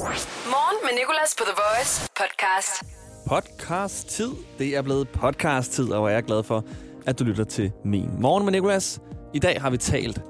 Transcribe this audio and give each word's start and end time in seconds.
Morgen 0.00 0.78
med 0.82 0.90
Nicolas 0.98 1.34
på 1.38 1.44
The 1.44 1.54
Voice 1.62 2.10
podcast. 2.16 2.82
Podcast-tid. 3.26 4.30
Det 4.58 4.76
er 4.76 4.82
blevet 4.82 5.08
podcast-tid, 5.08 5.92
og 5.92 6.10
jeg 6.10 6.16
er 6.16 6.20
glad 6.20 6.42
for, 6.42 6.64
at 7.06 7.18
du 7.18 7.24
lytter 7.24 7.44
til 7.44 7.72
min 7.84 8.10
Morgen 8.20 8.44
med 8.44 8.52
Nicolas. 8.52 9.00
I 9.34 9.38
dag 9.38 9.60
har 9.60 9.70
vi 9.70 9.76
talt 9.76 10.22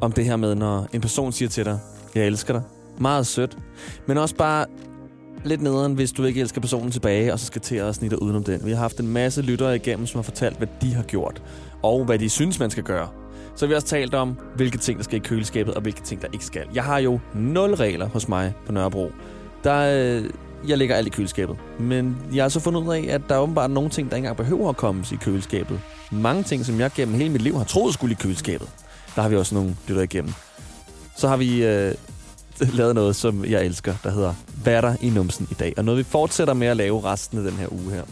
om 0.00 0.12
det 0.12 0.24
her 0.24 0.36
med, 0.36 0.54
når 0.54 0.86
en 0.92 1.00
person 1.00 1.32
siger 1.32 1.48
til 1.48 1.64
dig, 1.64 1.78
jeg 2.14 2.26
elsker 2.26 2.52
dig. 2.52 2.62
Meget 2.98 3.26
sødt. 3.26 3.58
Men 4.06 4.18
også 4.18 4.34
bare 4.34 4.66
lidt 5.44 5.62
nederen, 5.62 5.94
hvis 5.94 6.12
du 6.12 6.24
ikke 6.24 6.40
elsker 6.40 6.60
personen 6.60 6.90
tilbage, 6.90 7.32
og 7.32 7.38
så 7.38 7.46
skal 7.46 7.62
til 7.62 7.76
at 7.76 7.94
snitte 7.94 8.22
udenom 8.22 8.44
den. 8.44 8.64
Vi 8.64 8.70
har 8.70 8.78
haft 8.78 9.00
en 9.00 9.08
masse 9.08 9.42
lyttere 9.42 9.76
igennem, 9.76 10.06
som 10.06 10.18
har 10.18 10.22
fortalt, 10.22 10.56
hvad 10.56 10.68
de 10.80 10.94
har 10.94 11.02
gjort, 11.02 11.42
og 11.82 12.04
hvad 12.04 12.18
de 12.18 12.28
synes, 12.28 12.58
man 12.58 12.70
skal 12.70 12.84
gøre. 12.84 13.08
Så 13.56 13.66
har 13.66 13.68
vi 13.68 13.74
også 13.74 13.86
talt 13.86 14.14
om, 14.14 14.36
hvilke 14.56 14.78
ting, 14.78 14.98
der 14.98 15.04
skal 15.04 15.16
i 15.16 15.20
køleskabet, 15.20 15.74
og 15.74 15.82
hvilke 15.82 16.02
ting, 16.02 16.22
der 16.22 16.28
ikke 16.32 16.44
skal. 16.44 16.66
Jeg 16.74 16.84
har 16.84 16.98
jo 16.98 17.20
nul 17.34 17.74
regler 17.74 18.08
hos 18.08 18.28
mig 18.28 18.54
på 18.66 18.72
Nørrebro. 18.72 19.12
Der, 19.64 19.76
øh, 19.76 20.30
jeg 20.68 20.78
lægger 20.78 20.96
alt 20.96 21.06
i 21.06 21.10
køleskabet. 21.10 21.56
Men 21.78 22.16
jeg 22.34 22.44
har 22.44 22.48
så 22.48 22.60
fundet 22.60 22.80
ud 22.80 22.94
af, 22.94 23.06
at 23.10 23.20
der 23.28 23.34
er 23.34 23.38
åbenbart 23.38 23.70
nogle 23.70 23.90
ting, 23.90 24.10
der 24.10 24.16
ikke 24.16 24.24
engang 24.24 24.36
behøver 24.36 24.68
at 24.68 24.76
komme 24.76 25.04
i 25.12 25.16
køleskabet. 25.16 25.80
Mange 26.12 26.42
ting, 26.42 26.66
som 26.66 26.80
jeg 26.80 26.90
gennem 26.94 27.14
hele 27.14 27.30
mit 27.30 27.42
liv 27.42 27.56
har 27.56 27.64
troet 27.64 27.94
skulle 27.94 28.12
i 28.12 28.16
køleskabet. 28.20 28.68
Der 29.14 29.22
har 29.22 29.28
vi 29.28 29.36
også 29.36 29.54
nogle 29.54 29.76
lytter 29.88 30.02
igennem. 30.02 30.32
Så 31.16 31.28
har 31.28 31.36
vi 31.36 31.64
øh, 31.64 31.94
lavet 32.78 32.94
noget, 32.94 33.16
som 33.16 33.44
jeg 33.44 33.64
elsker, 33.64 33.94
der 34.02 34.10
hedder 34.10 34.34
Hvad 34.62 34.74
er 34.74 34.80
der 34.80 34.96
i 35.00 35.10
numsen 35.10 35.48
i 35.50 35.54
dag? 35.54 35.74
Og 35.76 35.84
noget, 35.84 35.98
vi 35.98 36.04
fortsætter 36.04 36.54
med 36.54 36.66
at 36.66 36.76
lave 36.76 37.04
resten 37.04 37.38
af 37.38 37.44
den 37.44 37.52
her 37.52 37.72
uge 37.72 37.92
her. 37.92 38.02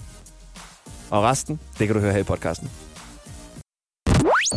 Og 1.11 1.23
resten, 1.23 1.61
det 1.79 1.87
kan 1.87 1.95
du 1.95 2.01
høre 2.01 2.13
her 2.13 2.21
i 2.21 2.23
podcasten. 2.23 2.71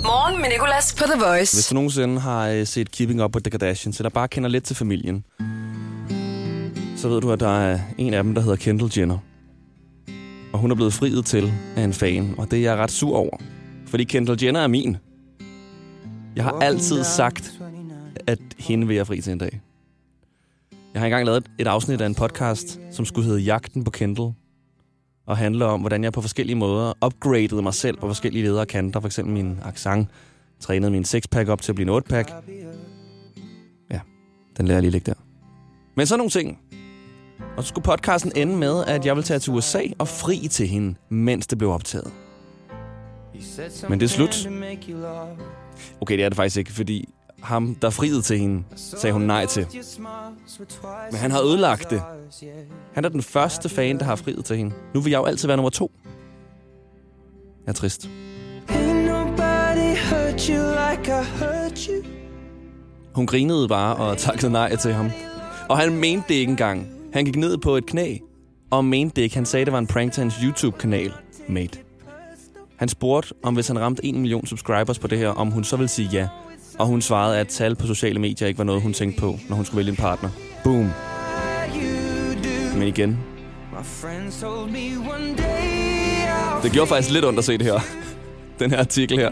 Morgen 0.03 0.41
med 0.41 0.49
Nicolas 0.49 0.95
på 0.95 1.03
The 1.03 1.19
Voice. 1.25 1.55
Hvis 1.57 1.67
du 1.67 1.73
nogensinde 1.75 2.19
har 2.19 2.47
øh, 2.47 2.67
set 2.67 2.91
Keeping 2.91 3.23
Up 3.23 3.35
with 3.35 3.43
the 3.43 3.51
Kardashians, 3.51 3.99
eller 3.99 4.09
bare 4.09 4.27
kender 4.27 4.49
lidt 4.49 4.63
til 4.63 4.75
familien, 4.75 5.23
så 6.97 7.09
ved 7.09 7.21
du, 7.21 7.31
at 7.31 7.39
der 7.39 7.59
er 7.59 7.79
en 7.97 8.13
af 8.13 8.23
dem, 8.23 8.35
der 8.35 8.41
hedder 8.41 8.55
Kendall 8.55 8.91
Jenner. 8.97 9.17
Og 10.53 10.59
hun 10.59 10.71
er 10.71 10.75
blevet 10.75 10.93
friet 10.93 11.25
til 11.25 11.53
af 11.75 11.81
en 11.83 11.93
fan, 11.93 12.35
og 12.37 12.51
det 12.51 12.59
er 12.59 12.63
jeg 12.63 12.77
ret 12.77 12.91
sur 12.91 13.17
over. 13.17 13.37
Fordi 13.87 14.03
Kendall 14.03 14.43
Jenner 14.43 14.59
er 14.59 14.67
min. 14.67 14.97
Jeg 16.35 16.43
har 16.43 16.59
altid 16.61 17.03
sagt, 17.03 17.53
at 18.27 18.39
hende 18.57 18.87
vil 18.87 18.95
jeg 18.95 19.07
fri 19.07 19.21
til 19.21 19.31
en 19.31 19.37
dag. 19.37 19.61
Jeg 20.93 21.01
har 21.01 21.05
engang 21.05 21.25
lavet 21.25 21.45
et 21.59 21.67
afsnit 21.67 22.01
af 22.01 22.05
en 22.05 22.15
podcast, 22.15 22.79
som 22.91 23.05
skulle 23.05 23.27
hedde 23.27 23.41
Jagten 23.41 23.83
på 23.83 23.91
Kendall. 23.91 24.31
Og 25.27 25.37
handler 25.37 25.65
om, 25.65 25.79
hvordan 25.79 26.03
jeg 26.03 26.13
på 26.13 26.21
forskellige 26.21 26.55
måder 26.55 26.93
upgradede 27.05 27.61
mig 27.61 27.73
selv 27.73 27.97
på 27.97 28.07
forskellige 28.07 28.43
ledere 28.43 28.65
kanter. 28.65 28.99
For 28.99 29.07
eksempel 29.07 29.33
min 29.33 29.59
accent, 29.65 30.09
trænede 30.59 30.91
min 30.91 31.05
sixpack 31.05 31.49
op 31.49 31.61
til 31.61 31.71
at 31.71 31.75
blive 31.75 31.91
en 31.91 31.97
8-pack. 31.97 32.31
Ja, 33.91 33.99
den 34.57 34.67
lader 34.67 34.77
jeg 34.77 34.81
lige 34.81 34.91
ligge 34.91 35.05
der. 35.05 35.17
Men 35.95 36.07
så 36.07 36.17
nogle 36.17 36.29
ting. 36.29 36.59
Og 37.57 37.63
så 37.63 37.67
skulle 37.67 37.83
podcasten 37.83 38.31
ende 38.35 38.55
med, 38.55 38.85
at 38.85 39.05
jeg 39.05 39.15
vil 39.15 39.23
tage 39.23 39.39
til 39.39 39.53
USA 39.53 39.81
og 39.97 40.07
fri 40.07 40.47
til 40.51 40.67
hende, 40.67 40.95
mens 41.09 41.47
det 41.47 41.57
blev 41.57 41.71
optaget. 41.71 42.11
Men 43.89 43.99
det 43.99 44.05
er 44.05 44.09
slut. 44.09 44.47
Okay, 46.01 46.17
det 46.17 46.25
er 46.25 46.29
det 46.29 46.35
faktisk 46.35 46.57
ikke, 46.57 46.71
fordi 46.71 47.09
ham, 47.41 47.75
der 47.75 47.89
friede 47.89 48.21
til 48.21 48.39
hende, 48.39 48.63
sagde 48.75 49.13
hun 49.13 49.21
nej 49.21 49.45
til. 49.45 49.67
Men 51.11 51.19
han 51.19 51.31
har 51.31 51.41
ødelagt 51.41 51.89
det. 51.89 52.01
Han 52.93 53.05
er 53.05 53.09
den 53.09 53.21
første 53.21 53.69
fan, 53.69 53.99
der 53.99 54.05
har 54.05 54.15
friet 54.15 54.45
til 54.45 54.57
hende. 54.57 54.75
Nu 54.93 55.01
vil 55.01 55.11
jeg 55.11 55.17
jo 55.17 55.25
altid 55.25 55.47
være 55.47 55.57
nummer 55.57 55.69
to. 55.69 55.91
Jeg 57.65 57.71
er 57.71 57.75
trist. 57.75 58.09
Hun 63.15 63.27
grinede 63.27 63.67
bare 63.67 63.95
og 63.95 64.17
takkede 64.17 64.51
nej 64.51 64.75
til 64.75 64.93
ham. 64.93 65.11
Og 65.69 65.77
han 65.77 65.95
mente 65.95 66.27
det 66.27 66.35
ikke 66.35 66.49
engang. 66.49 66.87
Han 67.13 67.25
gik 67.25 67.35
ned 67.35 67.57
på 67.57 67.75
et 67.75 67.85
knæ 67.85 68.17
og 68.71 68.85
mente 68.85 69.15
det 69.15 69.21
ikke. 69.21 69.35
Han 69.35 69.45
sagde, 69.45 69.65
det 69.65 69.73
var 69.73 69.79
en 69.79 69.87
prank 69.87 70.13
til 70.13 70.21
hans 70.21 70.35
YouTube-kanal, 70.43 71.13
mate. 71.47 71.79
Han 72.75 72.89
spurgte, 72.89 73.33
om 73.43 73.53
hvis 73.53 73.67
han 73.67 73.79
ramte 73.79 74.05
1 74.05 74.15
million 74.15 74.45
subscribers 74.45 74.99
på 74.99 75.07
det 75.07 75.17
her, 75.17 75.29
om 75.29 75.51
hun 75.51 75.63
så 75.63 75.77
ville 75.77 75.87
sige 75.87 76.09
ja. 76.11 76.27
Og 76.77 76.87
hun 76.87 77.01
svarede, 77.01 77.39
at 77.39 77.47
tal 77.47 77.75
på 77.75 77.87
sociale 77.87 78.19
medier 78.19 78.47
ikke 78.47 78.57
var 78.57 78.63
noget, 78.63 78.81
hun 78.81 78.93
tænkte 78.93 79.19
på, 79.21 79.39
når 79.49 79.55
hun 79.55 79.65
skulle 79.65 79.77
vælge 79.77 79.89
en 79.89 79.95
partner. 79.95 80.29
Boom. 80.63 80.89
Men 82.73 82.87
igen. 82.87 83.19
Det 86.63 86.71
gjorde 86.71 86.87
faktisk 86.87 87.13
lidt 87.13 87.25
ondt 87.25 87.39
at 87.39 87.45
se 87.45 87.57
det 87.57 87.65
her. 87.65 87.79
Den 88.59 88.71
her 88.71 88.79
artikel 88.79 89.17
her. 89.17 89.31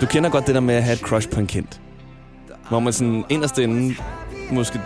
Du 0.00 0.06
kender 0.06 0.30
godt 0.30 0.46
det 0.46 0.54
der 0.54 0.60
med 0.60 0.74
at 0.74 0.82
have 0.82 0.94
et 0.94 1.00
crush 1.00 1.30
på 1.30 1.40
en 1.40 1.46
kendt. 1.46 1.80
Hvor 2.68 2.80
man 2.80 2.92
sådan 2.92 3.24
inderst 3.30 3.58
inde 3.58 3.94
måske 4.50 4.80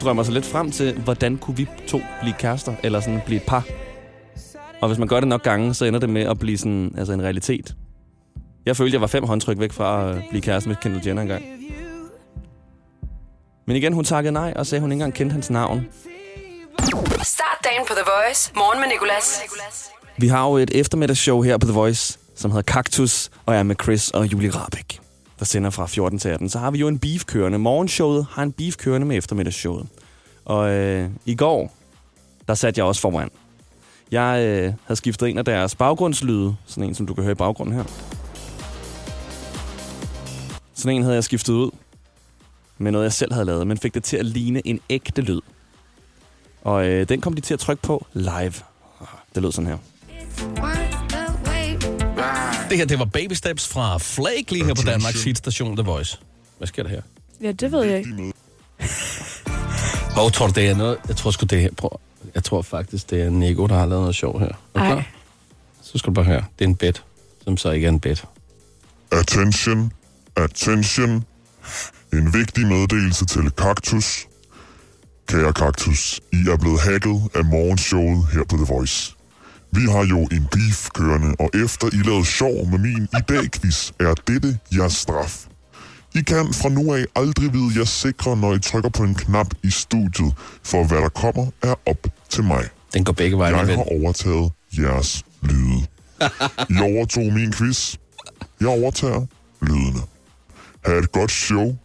drømmer 0.00 0.22
sig 0.22 0.34
lidt 0.34 0.46
frem 0.46 0.70
til, 0.70 0.98
hvordan 0.98 1.36
kunne 1.36 1.56
vi 1.56 1.68
to 1.86 2.00
blive 2.20 2.34
kærester, 2.38 2.74
eller 2.82 3.00
sådan 3.00 3.20
blive 3.26 3.36
et 3.36 3.46
par. 3.46 3.64
Og 4.80 4.88
hvis 4.88 4.98
man 4.98 5.08
gør 5.08 5.20
det 5.20 5.28
nok 5.28 5.42
gange, 5.42 5.74
så 5.74 5.84
ender 5.84 6.00
det 6.00 6.10
med 6.10 6.22
at 6.22 6.38
blive 6.38 6.58
sådan, 6.58 6.94
altså 6.98 7.12
en 7.12 7.22
realitet. 7.22 7.74
Jeg 8.68 8.76
følte, 8.76 8.94
jeg 8.94 9.00
var 9.00 9.06
fem 9.06 9.24
håndtryk 9.24 9.58
væk 9.58 9.72
fra 9.72 10.10
at 10.10 10.22
blive 10.30 10.42
kæreste 10.42 10.68
med 10.68 10.76
Kendall 10.76 11.06
Jenner 11.06 11.22
engang. 11.22 11.44
Men 13.66 13.76
igen, 13.76 13.92
hun 13.92 14.04
takkede 14.04 14.32
nej 14.32 14.52
og 14.56 14.66
sagde, 14.66 14.78
at 14.78 14.82
hun 14.82 14.92
ikke 14.92 14.94
engang 14.94 15.14
kendte 15.14 15.32
hans 15.32 15.50
navn. 15.50 15.86
Start 17.22 17.58
dagen 17.64 17.86
på 17.88 17.94
The 17.94 18.04
Voice. 18.06 18.52
Morgen 18.56 18.80
med 18.80 18.88
Nicolas. 18.88 19.40
Vi 20.16 20.28
har 20.28 20.48
jo 20.48 20.56
et 20.56 20.70
eftermiddagsshow 20.74 21.42
her 21.42 21.58
på 21.58 21.66
The 21.66 21.74
Voice, 21.74 22.18
som 22.36 22.50
hedder 22.50 22.72
Cactus, 22.72 23.30
og 23.46 23.54
er 23.54 23.62
med 23.62 23.76
Chris 23.82 24.10
og 24.10 24.32
Julie 24.32 24.50
Rabeck, 24.50 25.00
der 25.38 25.44
sender 25.44 25.70
fra 25.70 25.86
14 25.86 26.18
til 26.18 26.28
18. 26.28 26.48
Så 26.48 26.58
har 26.58 26.70
vi 26.70 26.78
jo 26.78 26.88
en 26.88 26.98
beef 26.98 27.24
kørende. 27.24 27.58
Morgenshowet 27.58 28.26
har 28.30 28.42
en 28.42 28.52
beef 28.52 28.76
kørende 28.76 29.06
med 29.06 29.16
eftermiddagsshowet. 29.16 29.86
Og 30.44 30.70
øh, 30.70 31.10
i 31.24 31.34
går, 31.34 31.72
der 32.48 32.54
satte 32.54 32.78
jeg 32.78 32.86
også 32.86 33.00
foran. 33.00 33.30
Jeg 34.10 34.44
øh, 34.46 34.72
havde 34.84 34.96
skiftet 34.96 35.28
en 35.28 35.38
af 35.38 35.44
deres 35.44 35.74
baggrundslyde, 35.74 36.56
sådan 36.66 36.84
en, 36.84 36.94
som 36.94 37.06
du 37.06 37.14
kan 37.14 37.24
høre 37.24 37.32
i 37.32 37.34
baggrunden 37.34 37.74
her. 37.74 37.84
Sådan 40.78 40.96
en 40.96 41.02
havde 41.02 41.14
jeg 41.14 41.24
skiftet 41.24 41.52
ud 41.52 41.70
med 42.78 42.92
noget, 42.92 43.04
jeg 43.04 43.12
selv 43.12 43.32
havde 43.32 43.46
lavet, 43.46 43.66
men 43.66 43.78
fik 43.78 43.94
det 43.94 44.04
til 44.04 44.16
at 44.16 44.26
ligne 44.26 44.66
en 44.66 44.80
ægte 44.90 45.22
lyd. 45.22 45.40
Og 46.62 46.86
øh, 46.86 47.08
den 47.08 47.20
kom 47.20 47.32
de 47.34 47.40
til 47.40 47.54
at 47.54 47.60
trykke 47.60 47.82
på 47.82 48.06
live. 48.12 48.52
Det 49.34 49.42
lød 49.42 49.52
sådan 49.52 49.66
her. 49.66 49.78
Det 52.70 52.78
her, 52.78 52.84
det 52.84 52.98
var 52.98 53.04
Baby 53.04 53.32
Steps 53.32 53.68
fra 53.68 53.98
Flake 53.98 54.52
lige 54.52 54.64
her 54.64 54.74
på 54.74 54.82
Danmarks 54.82 55.24
hitstation 55.24 55.76
The 55.76 55.84
Voice. 55.84 56.18
Hvad 56.58 56.68
sker 56.68 56.82
der 56.82 56.90
her? 56.90 57.02
Ja, 57.40 57.52
det 57.52 57.72
ved 57.72 57.82
jeg 57.82 57.98
ikke. 57.98 58.10
Hvor 60.14 60.28
tror 60.28 60.46
du, 60.46 60.52
det 60.52 60.68
er 60.68 60.76
noget? 60.76 60.98
Jeg 61.08 61.16
tror 61.16 61.30
sgu, 61.30 61.44
det 61.44 61.60
her. 61.60 61.70
Prøv. 61.76 62.00
Jeg 62.34 62.44
tror 62.44 62.62
faktisk, 62.62 63.10
det 63.10 63.22
er 63.22 63.30
Nico, 63.30 63.66
der 63.66 63.74
har 63.74 63.86
lavet 63.86 64.02
noget 64.02 64.14
sjov 64.16 64.40
her. 64.40 64.46
Er 64.46 64.52
du 64.74 64.80
klar? 64.80 65.06
Så 65.82 65.98
skal 65.98 66.08
du 66.08 66.14
bare 66.14 66.24
høre. 66.24 66.44
Det 66.58 66.64
er 66.64 66.68
en 66.68 66.76
bet, 66.76 67.04
som 67.44 67.56
så 67.56 67.70
ikke 67.70 67.84
er 67.84 67.88
en 67.90 68.00
bet. 68.00 68.24
Attention, 69.12 69.92
attention. 70.44 71.24
En 72.12 72.34
vigtig 72.34 72.66
meddelelse 72.66 73.26
til 73.26 73.50
Kaktus. 73.50 74.28
Kære 75.28 75.52
Kaktus, 75.52 76.20
I 76.32 76.36
er 76.52 76.56
blevet 76.56 76.80
hacket 76.80 77.30
af 77.34 77.44
morgenshowet 77.44 78.26
her 78.32 78.44
på 78.44 78.56
The 78.56 78.64
Voice. 78.74 79.14
Vi 79.72 79.80
har 79.80 80.04
jo 80.04 80.20
en 80.20 80.46
beef 80.52 80.88
kørende, 80.94 81.34
og 81.38 81.50
efter 81.54 81.86
I 81.92 81.96
lavede 82.08 82.24
sjov 82.24 82.66
med 82.70 82.78
min 82.78 83.02
i 83.02 83.22
dag-quiz, 83.28 83.90
er 84.00 84.14
dette 84.14 84.58
jeres 84.76 84.92
straf. 84.92 85.46
I 86.14 86.20
kan 86.20 86.54
fra 86.54 86.68
nu 86.68 86.94
af 86.94 87.04
aldrig 87.16 87.52
vide 87.52 87.78
jer 87.78 87.84
sikre, 87.84 88.36
når 88.36 88.54
I 88.54 88.60
trykker 88.60 88.90
på 88.90 89.02
en 89.02 89.14
knap 89.14 89.46
i 89.62 89.70
studiet, 89.70 90.32
for 90.64 90.84
hvad 90.84 90.98
der 90.98 91.08
kommer 91.08 91.46
er 91.62 91.74
op 91.86 92.06
til 92.28 92.44
mig. 92.44 92.68
Den 92.94 93.04
går 93.04 93.12
begge 93.12 93.38
veje, 93.38 93.56
Jeg 93.56 93.76
har 93.76 94.02
overtaget 94.02 94.52
jeres 94.78 95.24
lyde. 95.42 95.86
I 96.72 96.80
overtog 96.80 97.32
min 97.32 97.52
quiz. 97.52 97.96
Jeg 98.60 98.68
overtager 98.68 99.26
lydene. 99.62 100.00
Ha' 100.86 100.92
et 100.98 101.12
godt 101.12 101.30
show, 101.30 101.76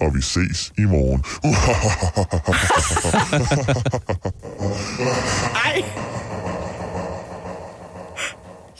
og 0.00 0.14
vi 0.14 0.22
ses 0.22 0.72
i 0.78 0.82
morgen. 0.84 1.24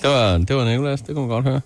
Det 0.03 0.11
var, 0.11 0.39
det 0.39 0.57
var 0.57 0.65
Nicolas, 0.65 1.01
det 1.03 1.15
kunne 1.15 1.27
man 1.27 1.35
godt 1.35 1.45
høre. 1.45 1.61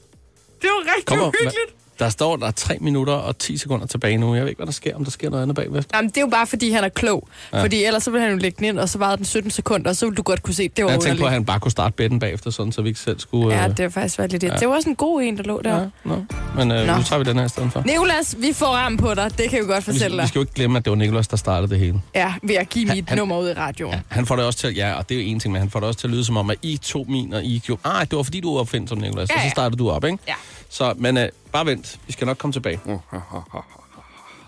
Det 0.63 0.69
var 0.71 0.95
rigtig 0.95 1.07
Kommer, 1.07 1.27
uhyggeligt. 1.27 1.72
Der 2.03 2.09
står, 2.09 2.37
der 2.37 2.47
er 2.47 2.51
3 2.51 2.77
minutter 2.81 3.13
og 3.13 3.39
10 3.39 3.57
sekunder 3.57 3.87
tilbage 3.87 4.17
nu. 4.19 4.35
Jeg 4.35 4.43
ved 4.43 4.49
ikke, 4.49 4.59
hvad 4.59 4.67
der 4.67 4.73
sker, 4.73 4.97
om 4.97 5.05
der 5.05 5.11
sker 5.11 5.31
noget 5.31 5.43
andet 5.43 5.57
bagved. 5.57 5.83
Jamen, 5.95 6.09
det 6.09 6.17
er 6.17 6.21
jo 6.21 6.27
bare, 6.27 6.47
fordi 6.47 6.71
han 6.71 6.85
er 6.85 6.89
klog. 6.89 7.29
Ja. 7.53 7.63
Fordi 7.63 7.85
ellers 7.85 8.03
så 8.03 8.11
ville 8.11 8.23
han 8.25 8.33
jo 8.33 8.39
lægge 8.39 8.57
den 8.59 8.65
ind, 8.67 8.79
og 8.79 8.89
så 8.89 8.99
varede 8.99 9.17
den 9.17 9.25
17 9.25 9.51
sekunder, 9.51 9.91
og 9.91 9.97
så 9.97 10.07
ville 10.07 10.17
du 10.17 10.23
godt 10.23 10.43
kunne 10.43 10.55
se, 10.55 10.69
det 10.69 10.85
var 10.85 10.91
Jeg 10.91 11.01
tænkte 11.01 11.21
på, 11.21 11.27
at 11.27 11.33
han 11.33 11.45
bare 11.45 11.61
kunne 11.61 11.71
starte 11.73 11.95
betten 11.97 12.19
bagefter, 12.19 12.51
sådan, 12.51 12.73
så 12.73 12.83
vi 12.83 12.89
ikke 12.89 13.01
selv 13.01 13.19
skulle... 13.21 13.55
Ja, 13.55 13.69
øh, 13.69 13.77
det 13.77 13.83
var 13.85 13.91
faktisk 13.91 14.19
været 14.19 14.31
lidt 14.31 14.43
det. 14.43 14.53
Det 14.61 14.69
var 14.69 14.75
også 14.75 14.89
en 14.89 14.95
god 14.97 15.23
en, 15.23 15.37
der 15.37 15.43
lå 15.43 15.61
der. 15.65 15.79
ja, 15.79 15.85
no. 16.05 16.17
Men 16.57 16.71
øh, 16.73 16.87
Nå. 16.87 16.97
nu 16.97 17.03
tager 17.03 17.19
vi 17.19 17.25
den 17.25 17.39
her 17.39 17.45
i 17.45 17.49
stedet 17.49 17.73
for. 17.73 17.83
Nicolas, 17.87 18.37
vi 18.39 18.53
får 18.53 18.67
ram 18.67 18.97
på 18.97 19.15
dig. 19.15 19.39
Det 19.39 19.51
kan 19.51 19.59
vi 19.63 19.67
godt 19.67 19.87
Vi, 19.87 19.93
fortælle 19.93 20.17
vi 20.17 20.21
dig. 20.21 20.29
skal 20.29 20.39
jo 20.39 20.43
ikke 20.43 20.55
glemme, 20.55 20.79
at 20.79 20.85
det 20.85 20.91
var 20.91 20.97
Nicolas, 20.97 21.29
der 21.29 21.37
startede 21.37 21.71
det 21.71 21.79
hele. 21.79 22.01
Ja, 22.15 22.35
ved 22.43 22.55
at 22.55 22.69
give 22.69 22.95
mit 22.95 23.09
Han- 23.09 23.19
nummer 23.19 23.39
ud 23.39 23.49
i 23.51 23.53
radioen. 23.53 23.95
Ja, 23.95 24.01
han 24.09 24.27
får 24.27 24.37
det 24.37 24.45
også 24.45 24.59
til, 24.59 24.75
ja, 24.75 24.93
og 24.95 25.09
det 25.09 25.17
er 25.17 25.23
jo 25.23 25.27
en 25.29 25.41
ting, 25.41 25.53
men 25.53 25.61
han 25.61 25.71
får 25.71 25.81
det 25.81 25.87
også 25.89 26.01
til 26.01 26.07
at 26.07 26.11
lyde 26.13 26.25
som 26.25 26.37
om, 26.37 26.51
at 26.51 26.57
I 26.63 26.77
tog 26.77 27.07
min, 27.09 27.33
og 27.35 27.45
I 27.45 27.59
gjorde... 27.67 27.81
Ah, 27.85 28.07
det 28.11 28.17
var 28.17 28.23
fordi, 28.23 28.41
du 28.41 28.55
var 28.55 28.61
opfindsom, 28.61 28.99
Nicolas, 28.99 29.29
Ja, 29.31 29.35
og 29.35 29.41
så 29.41 29.45
ja. 29.47 29.51
startede 29.51 29.79
du 29.79 29.91
op, 29.91 30.05
ikke? 30.05 30.19
Ja. 30.29 30.35
Så, 30.71 30.95
men 30.97 31.17
øh, 31.17 31.29
bare 31.53 31.67
vent, 31.67 32.01
vi 32.07 32.13
skal 32.13 32.27
nok 32.27 32.39
komme 32.39 32.53
tilbage. 32.53 32.81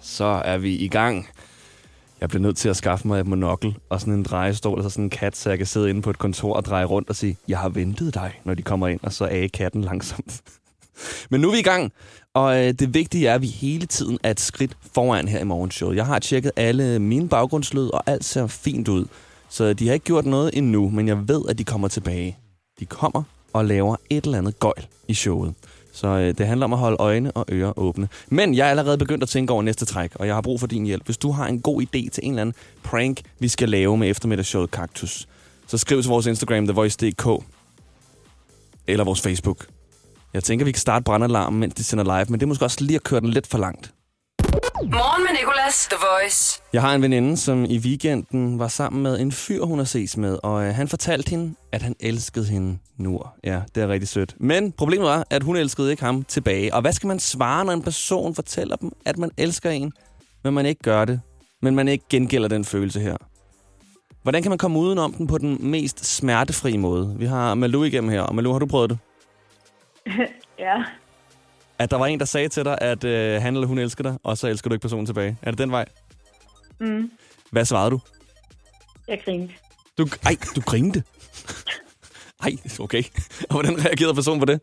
så 0.02 0.24
er 0.24 0.58
vi 0.58 0.76
i 0.76 0.88
gang. 0.88 1.28
Jeg 2.20 2.28
bliver 2.28 2.42
nødt 2.42 2.56
til 2.56 2.68
at 2.68 2.76
skaffe 2.76 3.08
mig 3.08 3.20
et 3.20 3.26
monokkel 3.26 3.76
og 3.90 4.00
sådan 4.00 4.14
en 4.14 4.22
drejestol, 4.22 4.78
altså 4.78 4.90
sådan 4.90 5.04
en 5.04 5.10
kat, 5.10 5.36
så 5.36 5.48
jeg 5.48 5.58
kan 5.58 5.66
sidde 5.66 5.90
inde 5.90 6.02
på 6.02 6.10
et 6.10 6.18
kontor 6.18 6.54
og 6.54 6.64
dreje 6.64 6.84
rundt 6.84 7.08
og 7.08 7.16
sige, 7.16 7.36
jeg 7.48 7.58
har 7.58 7.68
ventet 7.68 8.14
dig, 8.14 8.40
når 8.44 8.54
de 8.54 8.62
kommer 8.62 8.88
ind, 8.88 9.00
og 9.02 9.12
så 9.12 9.24
er 9.24 9.48
katten 9.48 9.82
langsomt. 9.82 10.40
Men 11.30 11.40
nu 11.40 11.48
er 11.48 11.52
vi 11.52 11.58
i 11.58 11.62
gang, 11.62 11.92
og 12.34 12.64
øh, 12.64 12.72
det 12.72 12.94
vigtige 12.94 13.28
er, 13.28 13.34
at 13.34 13.42
vi 13.42 13.46
hele 13.46 13.86
tiden 13.86 14.18
er 14.22 14.30
et 14.30 14.40
skridt 14.40 14.76
foran 14.94 15.28
her 15.28 15.40
i 15.40 15.44
morgenshowet. 15.44 15.96
Jeg 15.96 16.06
har 16.06 16.18
tjekket 16.18 16.52
alle 16.56 16.98
mine 16.98 17.28
baggrundslyd, 17.28 17.88
og 17.88 18.02
alt 18.06 18.24
ser 18.24 18.46
fint 18.46 18.88
ud. 18.88 19.06
Så 19.48 19.72
de 19.72 19.86
har 19.86 19.94
ikke 19.94 20.04
gjort 20.04 20.26
noget 20.26 20.50
endnu, 20.54 20.90
men 20.90 21.08
jeg 21.08 21.28
ved, 21.28 21.42
at 21.48 21.58
de 21.58 21.64
kommer 21.64 21.88
tilbage. 21.88 22.38
De 22.80 22.86
kommer 22.86 23.22
og 23.52 23.64
laver 23.64 23.96
et 24.10 24.24
eller 24.24 24.38
andet 24.38 24.58
gøjl 24.58 24.86
i 25.08 25.14
showet. 25.14 25.54
Så 25.94 26.06
øh, 26.06 26.34
det 26.38 26.46
handler 26.46 26.64
om 26.64 26.72
at 26.72 26.78
holde 26.78 26.96
øjne 27.00 27.32
og 27.32 27.46
ører 27.52 27.78
åbne. 27.78 28.08
Men 28.28 28.54
jeg 28.54 28.66
er 28.66 28.70
allerede 28.70 28.98
begyndt 28.98 29.22
at 29.22 29.28
tænke 29.28 29.52
over 29.52 29.62
næste 29.62 29.84
træk, 29.84 30.10
og 30.14 30.26
jeg 30.26 30.34
har 30.34 30.42
brug 30.42 30.60
for 30.60 30.66
din 30.66 30.84
hjælp. 30.84 31.04
Hvis 31.04 31.18
du 31.18 31.30
har 31.30 31.46
en 31.46 31.60
god 31.60 31.82
idé 31.82 32.08
til 32.10 32.20
en 32.22 32.30
eller 32.30 32.40
anden 32.40 32.54
prank, 32.82 33.20
vi 33.38 33.48
skal 33.48 33.68
lave 33.68 33.96
med 33.96 34.10
eftermiddagsshowet 34.10 34.70
Kaktus, 34.70 35.28
så 35.66 35.78
skriv 35.78 36.02
til 36.02 36.08
vores 36.08 36.26
Instagram, 36.26 36.66
TheVoice.dk, 36.66 37.44
eller 38.86 39.04
vores 39.04 39.20
Facebook. 39.20 39.66
Jeg 40.34 40.44
tænker, 40.44 40.64
vi 40.64 40.72
kan 40.72 40.80
starte 40.80 41.04
brandalarmen, 41.04 41.60
mens 41.60 41.74
de 41.74 41.84
sender 41.84 42.04
live, 42.04 42.26
men 42.28 42.40
det 42.40 42.42
er 42.42 42.48
måske 42.48 42.64
også 42.64 42.84
lige 42.84 42.96
at 42.96 43.02
køre 43.04 43.20
den 43.20 43.30
lidt 43.30 43.46
for 43.46 43.58
langt. 43.58 43.93
Morgen 44.82 45.22
med 45.22 45.30
Nicolas, 45.40 45.86
The 45.86 45.96
Voice. 46.10 46.62
Jeg 46.72 46.82
har 46.82 46.94
en 46.94 47.02
veninde, 47.02 47.36
som 47.36 47.64
i 47.64 47.78
weekenden 47.78 48.58
var 48.58 48.68
sammen 48.68 49.02
med 49.02 49.20
en 49.20 49.32
fyr, 49.32 49.64
hun 49.64 49.78
har 49.78 49.84
ses 49.84 50.16
med, 50.16 50.38
og 50.42 50.64
øh, 50.66 50.74
han 50.74 50.88
fortalte 50.88 51.30
hende, 51.30 51.54
at 51.72 51.82
han 51.82 51.94
elskede 52.00 52.46
hende 52.46 52.78
nu. 52.96 53.20
Ja, 53.44 53.62
det 53.74 53.82
er 53.82 53.88
rigtig 53.88 54.08
sødt. 54.08 54.34
Men 54.40 54.72
problemet 54.72 55.06
var, 55.06 55.26
at 55.30 55.42
hun 55.42 55.56
elskede 55.56 55.90
ikke 55.90 56.02
ham 56.02 56.24
tilbage. 56.24 56.74
Og 56.74 56.80
hvad 56.80 56.92
skal 56.92 57.06
man 57.06 57.18
svare, 57.18 57.64
når 57.64 57.72
en 57.72 57.82
person 57.82 58.34
fortæller 58.34 58.76
dem, 58.76 58.92
at 59.06 59.18
man 59.18 59.30
elsker 59.38 59.70
en, 59.70 59.92
men 60.44 60.54
man 60.54 60.66
ikke 60.66 60.82
gør 60.82 61.04
det, 61.04 61.20
men 61.62 61.74
man 61.74 61.88
ikke 61.88 62.04
gengælder 62.10 62.48
den 62.48 62.64
følelse 62.64 63.00
her? 63.00 63.16
Hvordan 64.22 64.42
kan 64.42 64.50
man 64.50 64.58
komme 64.58 64.78
udenom 64.78 65.12
den 65.12 65.26
på 65.26 65.38
den 65.38 65.58
mest 65.60 66.06
smertefri 66.16 66.76
måde? 66.76 67.14
Vi 67.18 67.26
har 67.26 67.54
Malou 67.54 67.84
igennem 67.84 68.10
her, 68.10 68.20
og 68.20 68.34
Malou, 68.34 68.52
har 68.52 68.58
du 68.58 68.66
prøvet 68.66 68.90
det? 68.90 68.98
Ja, 70.58 70.84
At 71.78 71.90
der 71.90 71.96
var 71.96 72.06
en, 72.06 72.18
der 72.18 72.24
sagde 72.24 72.48
til 72.48 72.64
dig, 72.64 72.78
at 72.80 73.04
øh, 73.04 73.42
han 73.42 73.54
eller 73.54 73.66
hun 73.66 73.78
elsker 73.78 74.02
dig, 74.02 74.16
og 74.22 74.38
så 74.38 74.48
elsker 74.48 74.68
du 74.70 74.74
ikke 74.74 74.82
personen 74.82 75.06
tilbage. 75.06 75.36
Er 75.42 75.50
det 75.50 75.58
den 75.58 75.70
vej? 75.70 75.84
mm, 76.80 77.10
Hvad 77.50 77.64
svarede 77.64 77.90
du? 77.90 78.00
jeg 79.08 79.20
grinte. 79.24 79.54
Du, 79.98 80.06
ej, 80.24 80.36
du 80.56 80.60
grinte. 80.60 81.02
Ej, 82.42 82.50
okay. 82.80 83.02
Og 83.50 83.52
hvordan 83.52 83.84
reagerede 83.86 84.14
personen 84.14 84.40
på 84.40 84.46
det? 84.46 84.60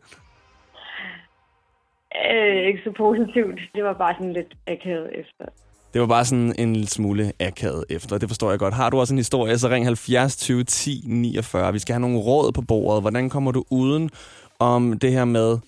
Øh, 2.30 2.66
ikke 2.68 2.80
så 2.84 2.92
positivt. 2.96 3.60
Det 3.74 3.84
var 3.84 3.92
bare 3.92 4.14
sådan 4.18 4.32
lidt 4.32 4.54
akavet 4.66 5.10
efter. 5.20 5.44
Det 5.92 6.00
var 6.00 6.06
bare 6.06 6.24
sådan 6.24 6.54
en 6.58 6.72
lille 6.72 6.88
smule 6.88 7.32
akavet 7.40 7.84
efter. 7.90 8.18
Det 8.18 8.28
forstår 8.28 8.50
jeg 8.50 8.58
godt. 8.58 8.74
Har 8.74 8.90
du 8.90 9.00
også 9.00 9.14
en 9.14 9.18
historie, 9.18 9.58
så 9.58 9.68
ring 9.68 9.86
70 9.86 10.36
20 10.36 10.64
10 10.64 11.02
49. 11.06 11.72
Vi 11.72 11.78
skal 11.78 11.92
have 11.92 12.00
nogle 12.00 12.18
råd 12.18 12.52
på 12.52 12.62
bordet. 12.62 13.02
Hvordan 13.02 13.30
kommer 13.30 13.52
du 13.52 13.64
uden 13.70 14.10
om 14.58 14.98
det 14.98 15.12
her 15.12 15.24
med, 15.24 15.58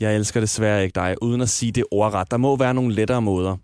jeg 0.00 0.14
elsker 0.14 0.40
desværre 0.40 0.82
ikke 0.82 0.94
dig, 0.94 1.16
uden 1.22 1.40
at 1.40 1.48
sige 1.48 1.72
det 1.72 1.84
ordret. 1.90 2.30
Der 2.30 2.36
må 2.36 2.56
være 2.56 2.74
nogle 2.74 2.94
lettere 2.94 3.22
måder. 3.22 3.56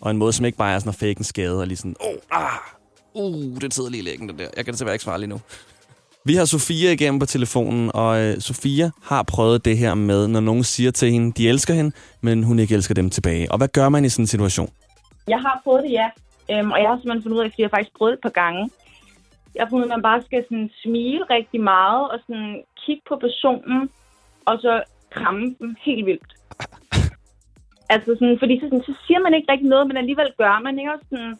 Og 0.00 0.10
en 0.10 0.16
måde, 0.16 0.32
som 0.32 0.46
ikke 0.46 0.58
bare 0.58 0.74
er 0.74 0.78
sådan 0.78 0.88
at 0.88 0.94
fake 0.94 1.18
en 1.18 1.24
skade 1.24 1.60
og 1.60 1.66
lige 1.66 1.76
sådan, 1.76 1.96
åh, 2.00 2.08
oh, 2.08 2.42
ah, 2.42 2.58
uh, 3.14 3.60
det 3.60 3.74
sidder 3.74 3.90
lige 3.90 4.02
i 4.02 4.04
lægen, 4.04 4.28
det 4.28 4.38
der. 4.38 4.48
Jeg 4.56 4.64
kan 4.64 4.74
desværre 4.74 4.94
ikke 4.94 5.04
svare 5.04 5.18
lige 5.18 5.28
nu. 5.28 5.40
Vi 6.24 6.34
har 6.34 6.44
Sofia 6.44 6.92
igennem 6.92 7.18
på 7.18 7.26
telefonen, 7.26 7.90
og 7.94 8.22
øh, 8.22 8.40
Sofia 8.40 8.90
har 9.02 9.22
prøvet 9.22 9.64
det 9.64 9.78
her 9.78 9.94
med, 9.94 10.28
når 10.28 10.40
nogen 10.40 10.64
siger 10.64 10.90
til 10.90 11.10
hende, 11.12 11.32
de 11.32 11.48
elsker 11.48 11.74
hende, 11.74 11.92
men 12.20 12.42
hun 12.42 12.58
ikke 12.58 12.74
elsker 12.74 12.94
dem 12.94 13.10
tilbage. 13.10 13.52
Og 13.52 13.58
hvad 13.58 13.68
gør 13.68 13.88
man 13.88 14.04
i 14.04 14.08
sådan 14.08 14.22
en 14.22 14.26
situation? 14.26 14.70
Jeg 15.28 15.40
har 15.40 15.60
prøvet 15.64 15.82
det, 15.84 15.92
ja. 15.92 16.08
Øhm, 16.50 16.70
og 16.72 16.78
jeg 16.80 16.88
har 16.88 16.96
simpelthen 16.96 17.22
fundet 17.22 17.38
ud 17.38 17.44
af, 17.44 17.50
fordi 17.50 17.62
jeg 17.62 17.70
har 17.70 17.76
faktisk 17.76 17.96
prøvet 17.98 18.12
det 18.12 18.18
et 18.18 18.22
par 18.22 18.40
gange. 18.42 18.70
Jeg 19.54 19.62
har 19.62 19.70
fundet 19.70 19.84
ud 19.84 19.90
af, 19.90 19.94
at 19.94 19.98
man 19.98 20.08
bare 20.10 20.22
skal 20.26 20.44
sådan 20.48 20.70
smile 20.82 21.22
rigtig 21.36 21.60
meget, 21.60 22.02
og 22.12 22.18
sådan 22.26 22.52
kigge 22.82 23.02
på 23.08 23.14
personen, 23.26 23.78
og 24.48 24.54
så 24.64 24.72
kramme 25.20 25.44
dem 25.60 25.70
helt 25.86 26.06
vildt. 26.06 26.32
altså 27.94 28.10
sådan, 28.18 28.38
fordi 28.42 28.54
så, 28.60 28.66
sådan, 28.66 28.86
så 28.88 28.94
siger 29.06 29.20
man 29.20 29.34
ikke 29.34 29.52
rigtig 29.52 29.68
noget, 29.68 29.86
men 29.86 29.96
alligevel 29.96 30.30
gør 30.38 30.60
man, 30.66 30.78
ikke? 30.78 30.92
Og, 30.92 31.00
sådan, 31.10 31.32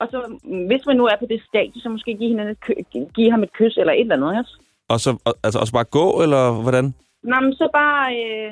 og 0.00 0.06
så, 0.12 0.18
hvis 0.68 0.86
man 0.86 0.96
nu 0.96 1.04
er 1.12 1.16
på 1.20 1.26
det 1.32 1.40
stadie, 1.48 1.82
så 1.82 1.88
måske 1.88 2.14
give, 2.14 2.30
hinanden 2.30 2.52
et 2.56 2.60
kø- 2.60 3.06
give 3.14 3.30
ham 3.30 3.42
et 3.42 3.52
kys 3.52 3.76
eller 3.76 3.92
et 3.92 4.00
eller 4.00 4.16
andet, 4.16 4.32
ikke? 4.32 4.50
Og 4.88 5.00
så 5.00 5.10
og, 5.24 5.34
altså 5.44 5.58
også 5.58 5.72
bare 5.72 5.84
gå, 5.98 6.06
eller 6.24 6.42
hvordan? 6.62 6.94
Nå, 7.30 7.36
men 7.40 7.52
så 7.54 7.68
bare, 7.72 8.06
øh, 8.22 8.48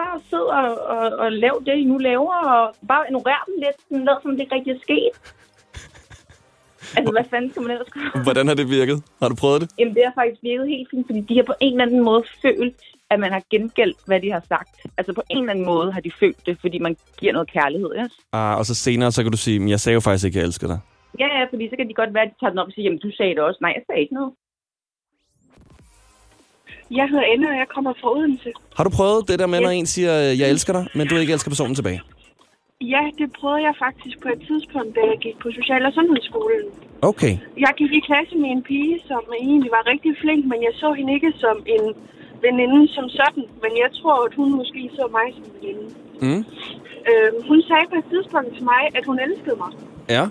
bare 0.00 0.20
sid 0.28 0.46
og, 0.60 0.68
og, 0.96 1.06
og 1.22 1.32
lav 1.32 1.62
det, 1.66 1.74
I 1.82 1.84
nu 1.84 1.98
laver, 1.98 2.34
og 2.34 2.74
bare 2.88 3.04
ignorere 3.08 3.42
dem 3.46 3.54
lidt, 3.64 3.78
sådan, 3.82 4.04
lad 4.04 4.16
som 4.22 4.30
det 4.30 4.40
ikke 4.40 4.54
rigtig 4.54 4.72
er 4.76 4.80
sket. 4.86 5.14
altså, 6.96 7.10
hvad 7.16 7.24
fanden 7.30 7.50
skal 7.50 7.62
man 7.62 7.70
ellers 7.70 7.90
gøre? 7.90 8.22
Hvordan 8.22 8.48
har 8.48 8.54
det 8.54 8.70
virket? 8.70 8.98
Har 9.22 9.28
du 9.28 9.34
prøvet 9.42 9.60
det? 9.60 9.68
Jamen, 9.78 9.94
det 9.94 10.02
har 10.06 10.12
faktisk 10.20 10.42
virket 10.42 10.68
helt 10.68 10.88
fint, 10.90 11.06
fordi 11.06 11.20
de 11.20 11.36
har 11.36 11.46
på 11.50 11.54
en 11.60 11.72
eller 11.72 11.86
anden 11.86 12.04
måde 12.04 12.22
følt, 12.42 12.82
at 13.10 13.20
man 13.20 13.32
har 13.32 13.42
gengældt, 13.50 13.98
hvad 14.06 14.20
de 14.20 14.30
har 14.32 14.42
sagt. 14.48 14.74
Altså, 14.98 15.12
på 15.12 15.22
en 15.30 15.38
eller 15.38 15.50
anden 15.52 15.66
måde 15.66 15.92
har 15.92 16.00
de 16.00 16.10
følt 16.20 16.46
det, 16.46 16.58
fordi 16.60 16.78
man 16.78 16.96
giver 17.20 17.32
noget 17.32 17.52
kærlighed, 17.52 17.90
ja? 17.96 18.06
Ah, 18.32 18.58
og 18.58 18.64
så 18.66 18.74
senere, 18.74 19.12
så 19.12 19.22
kan 19.22 19.32
du 19.32 19.38
sige, 19.38 19.58
"Men 19.60 19.68
jeg 19.68 19.80
sagde 19.80 19.94
jo 19.94 20.00
faktisk 20.00 20.24
ikke, 20.26 20.38
jeg 20.38 20.46
elsker 20.46 20.66
dig. 20.66 20.78
Ja, 21.18 21.26
ja, 21.38 21.44
fordi 21.50 21.68
så 21.70 21.76
kan 21.76 21.88
de 21.88 21.94
godt 21.94 22.14
være, 22.14 22.22
at 22.22 22.30
de 22.34 22.38
tager 22.40 22.50
den 22.50 22.58
op 22.58 22.66
og 22.66 22.72
siger, 22.72 22.84
jamen, 22.84 22.98
du 22.98 23.10
sagde 23.16 23.34
det 23.34 23.42
også. 23.42 23.58
Nej, 23.60 23.72
jeg 23.76 23.82
sagde 23.86 24.00
ikke 24.00 24.14
noget. 24.14 24.32
Jeg 26.90 27.06
hedder 27.10 27.26
Anne, 27.32 27.46
og 27.52 27.56
jeg 27.62 27.68
kommer 27.74 27.92
fra 28.00 28.08
Odense. 28.16 28.50
Har 28.76 28.84
du 28.84 28.90
prøvet 28.98 29.28
det 29.28 29.38
der 29.38 29.46
med, 29.46 29.60
når 29.60 29.70
en 29.70 29.86
siger, 29.86 30.12
jeg 30.40 30.50
elsker 30.54 30.72
dig, 30.72 30.84
men 30.94 31.04
du 31.08 31.14
ikke 31.16 31.32
elsker 31.32 31.50
personen 31.50 31.74
tilbage? 31.74 32.00
Ja, 32.94 33.02
det 33.18 33.28
prøvede 33.38 33.62
jeg 33.68 33.74
faktisk 33.86 34.16
på 34.24 34.28
et 34.34 34.40
tidspunkt, 34.48 34.90
da 34.96 35.00
jeg 35.12 35.18
gik 35.24 35.36
på 35.42 35.48
Social- 35.58 35.86
og 35.88 35.92
Sundhedsskolen. 35.92 36.62
Okay. 37.10 37.34
Jeg 37.64 37.72
gik 37.80 37.92
i 37.98 38.00
klasse 38.08 38.34
med 38.42 38.50
en 38.56 38.62
pige, 38.70 38.96
som 39.10 39.22
egentlig 39.46 39.70
var 39.76 39.82
rigtig 39.92 40.12
flink, 40.22 40.42
men 40.52 40.58
jeg 40.66 40.72
så 40.82 40.88
hende 40.98 41.12
ikke 41.16 41.32
som 41.44 41.56
en 41.76 41.84
veninde 42.42 42.88
som 42.96 43.08
sådan. 43.08 43.44
Men 43.62 43.72
jeg 43.82 43.90
tror, 43.98 44.16
at 44.26 44.34
hun 44.34 44.48
måske 44.60 44.90
så 44.94 45.04
mig 45.18 45.28
som 45.34 45.44
en 45.44 45.54
veninde. 45.60 45.94
Mm. 46.24 46.42
Øh, 47.08 47.30
hun 47.48 47.58
sagde 47.68 47.86
på 47.92 47.96
et 48.02 48.08
tidspunkt 48.12 48.50
til 48.56 48.64
mig, 48.72 48.82
at 48.98 49.04
hun 49.04 49.18
elskede 49.26 49.56
mig. 49.64 49.72
Ja. 50.16 50.24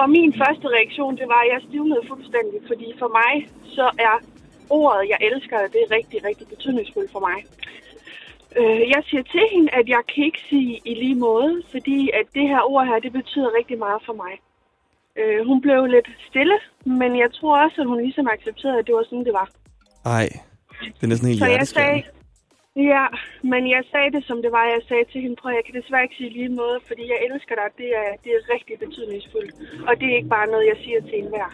Og 0.00 0.10
min 0.10 0.32
første 0.42 0.66
reaktion, 0.76 1.16
det 1.20 1.28
var, 1.34 1.40
at 1.44 1.52
jeg 1.54 1.60
stivnede 1.68 2.02
fuldstændig. 2.08 2.58
Fordi 2.70 2.88
for 2.98 3.10
mig, 3.20 3.32
så 3.76 3.86
er 3.98 4.16
ordet, 4.70 5.08
jeg 5.12 5.18
elsker 5.28 5.56
det 5.74 5.80
er 5.86 5.94
rigtig, 5.98 6.24
rigtig 6.24 6.46
betydningsfuldt 6.48 7.12
for 7.12 7.20
mig. 7.28 7.38
Øh, 8.60 8.80
jeg 8.94 9.02
siger 9.08 9.22
til 9.22 9.44
hende, 9.52 9.68
at 9.72 9.88
jeg 9.88 10.02
kan 10.14 10.24
ikke 10.24 10.42
sige 10.50 10.80
i 10.84 10.94
lige 10.94 11.14
måde, 11.14 11.62
fordi 11.70 12.10
at 12.20 12.26
det 12.34 12.48
her 12.48 12.62
ord 12.72 12.86
her, 12.86 12.98
det 12.98 13.12
betyder 13.12 13.56
rigtig 13.58 13.78
meget 13.78 14.02
for 14.06 14.12
mig. 14.12 14.34
Øh, 15.16 15.46
hun 15.46 15.60
blev 15.60 15.86
lidt 15.86 16.08
stille, 16.28 16.58
men 16.84 17.18
jeg 17.18 17.30
tror 17.32 17.64
også, 17.64 17.80
at 17.80 17.86
hun 17.86 18.00
ligesom 18.00 18.26
accepterede, 18.26 18.78
at 18.78 18.86
det 18.86 18.94
var 18.94 19.04
sådan, 19.04 19.24
det 19.24 19.32
var. 19.32 19.48
Ej, 20.04 20.28
det 20.96 21.02
er 21.06 21.10
næsten 21.12 21.28
helt 21.28 21.40
Så 21.40 21.46
jeg 21.46 21.66
sagde, 21.68 21.94
hjerteskærende. 21.94 22.88
ja, 22.94 23.06
men 23.52 23.62
jeg 23.74 23.82
sagde 23.92 24.10
det, 24.16 24.22
som 24.28 24.36
det 24.44 24.50
var. 24.56 24.64
Jeg 24.76 24.82
sagde 24.88 25.04
til 25.12 25.20
hende, 25.24 25.36
prøv, 25.40 25.50
jeg 25.58 25.64
kan 25.68 25.74
desværre 25.80 26.02
ikke 26.06 26.16
sige 26.20 26.30
lige 26.38 26.48
måde, 26.62 26.78
fordi 26.88 27.02
jeg 27.12 27.18
elsker 27.28 27.54
dig. 27.60 27.68
Det 27.80 27.88
er, 28.02 28.08
det 28.24 28.30
er 28.36 28.40
rigtig 28.54 28.74
betydningsfuldt. 28.84 29.52
Og 29.88 29.92
det 30.00 30.06
er 30.10 30.16
ikke 30.20 30.32
bare 30.38 30.46
noget, 30.52 30.64
jeg 30.72 30.78
siger 30.84 31.00
til 31.08 31.16
enhver. 31.24 31.50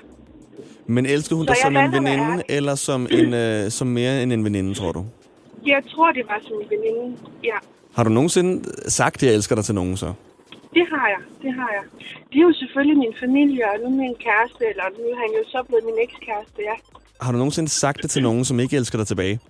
Men 0.86 1.06
elsker 1.06 1.36
hun 1.36 1.46
dig 1.46 1.56
som 1.56 1.76
en 1.76 1.92
veninde, 1.92 2.42
eller 2.48 2.74
som, 2.74 3.00
en, 3.18 3.34
øh, 3.34 3.70
som 3.78 3.86
mere 3.98 4.22
end 4.22 4.32
en 4.32 4.44
veninde, 4.44 4.74
tror 4.74 4.92
du? 4.92 5.02
Jeg 5.66 5.82
tror, 5.92 6.12
det 6.12 6.24
var 6.28 6.40
som 6.48 6.56
en 6.62 6.68
veninde. 6.74 7.16
Ja, 7.44 7.58
Har 7.96 8.04
du 8.04 8.10
nogensinde 8.10 8.52
sagt, 8.90 9.16
at 9.16 9.22
jeg 9.22 9.34
elsker 9.34 9.54
dig 9.54 9.64
til 9.64 9.74
nogen 9.74 9.96
så? 9.96 10.12
det 10.78 10.86
har 10.94 11.06
jeg. 11.14 11.22
Det 11.42 11.52
har 11.60 11.70
jeg. 11.76 11.84
Det 12.30 12.36
er 12.40 12.46
jo 12.50 12.52
selvfølgelig 12.62 12.98
min 13.04 13.14
familie, 13.24 13.62
og 13.72 13.76
nu 13.84 13.88
min 14.04 14.14
kæreste, 14.26 14.62
eller 14.70 14.84
nu 14.98 15.04
er 15.12 15.16
han 15.24 15.30
jo 15.38 15.42
så 15.54 15.58
blevet 15.68 15.84
min 15.88 15.98
ekskæreste, 16.06 16.58
ja. 16.70 16.76
Har 17.22 17.32
du 17.32 17.38
nogensinde 17.38 17.68
sagt 17.68 18.02
det 18.02 18.10
til 18.10 18.22
nogen, 18.22 18.44
som 18.44 18.60
ikke 18.60 18.76
elsker 18.76 18.98
dig 18.98 19.06
tilbage? 19.06 19.40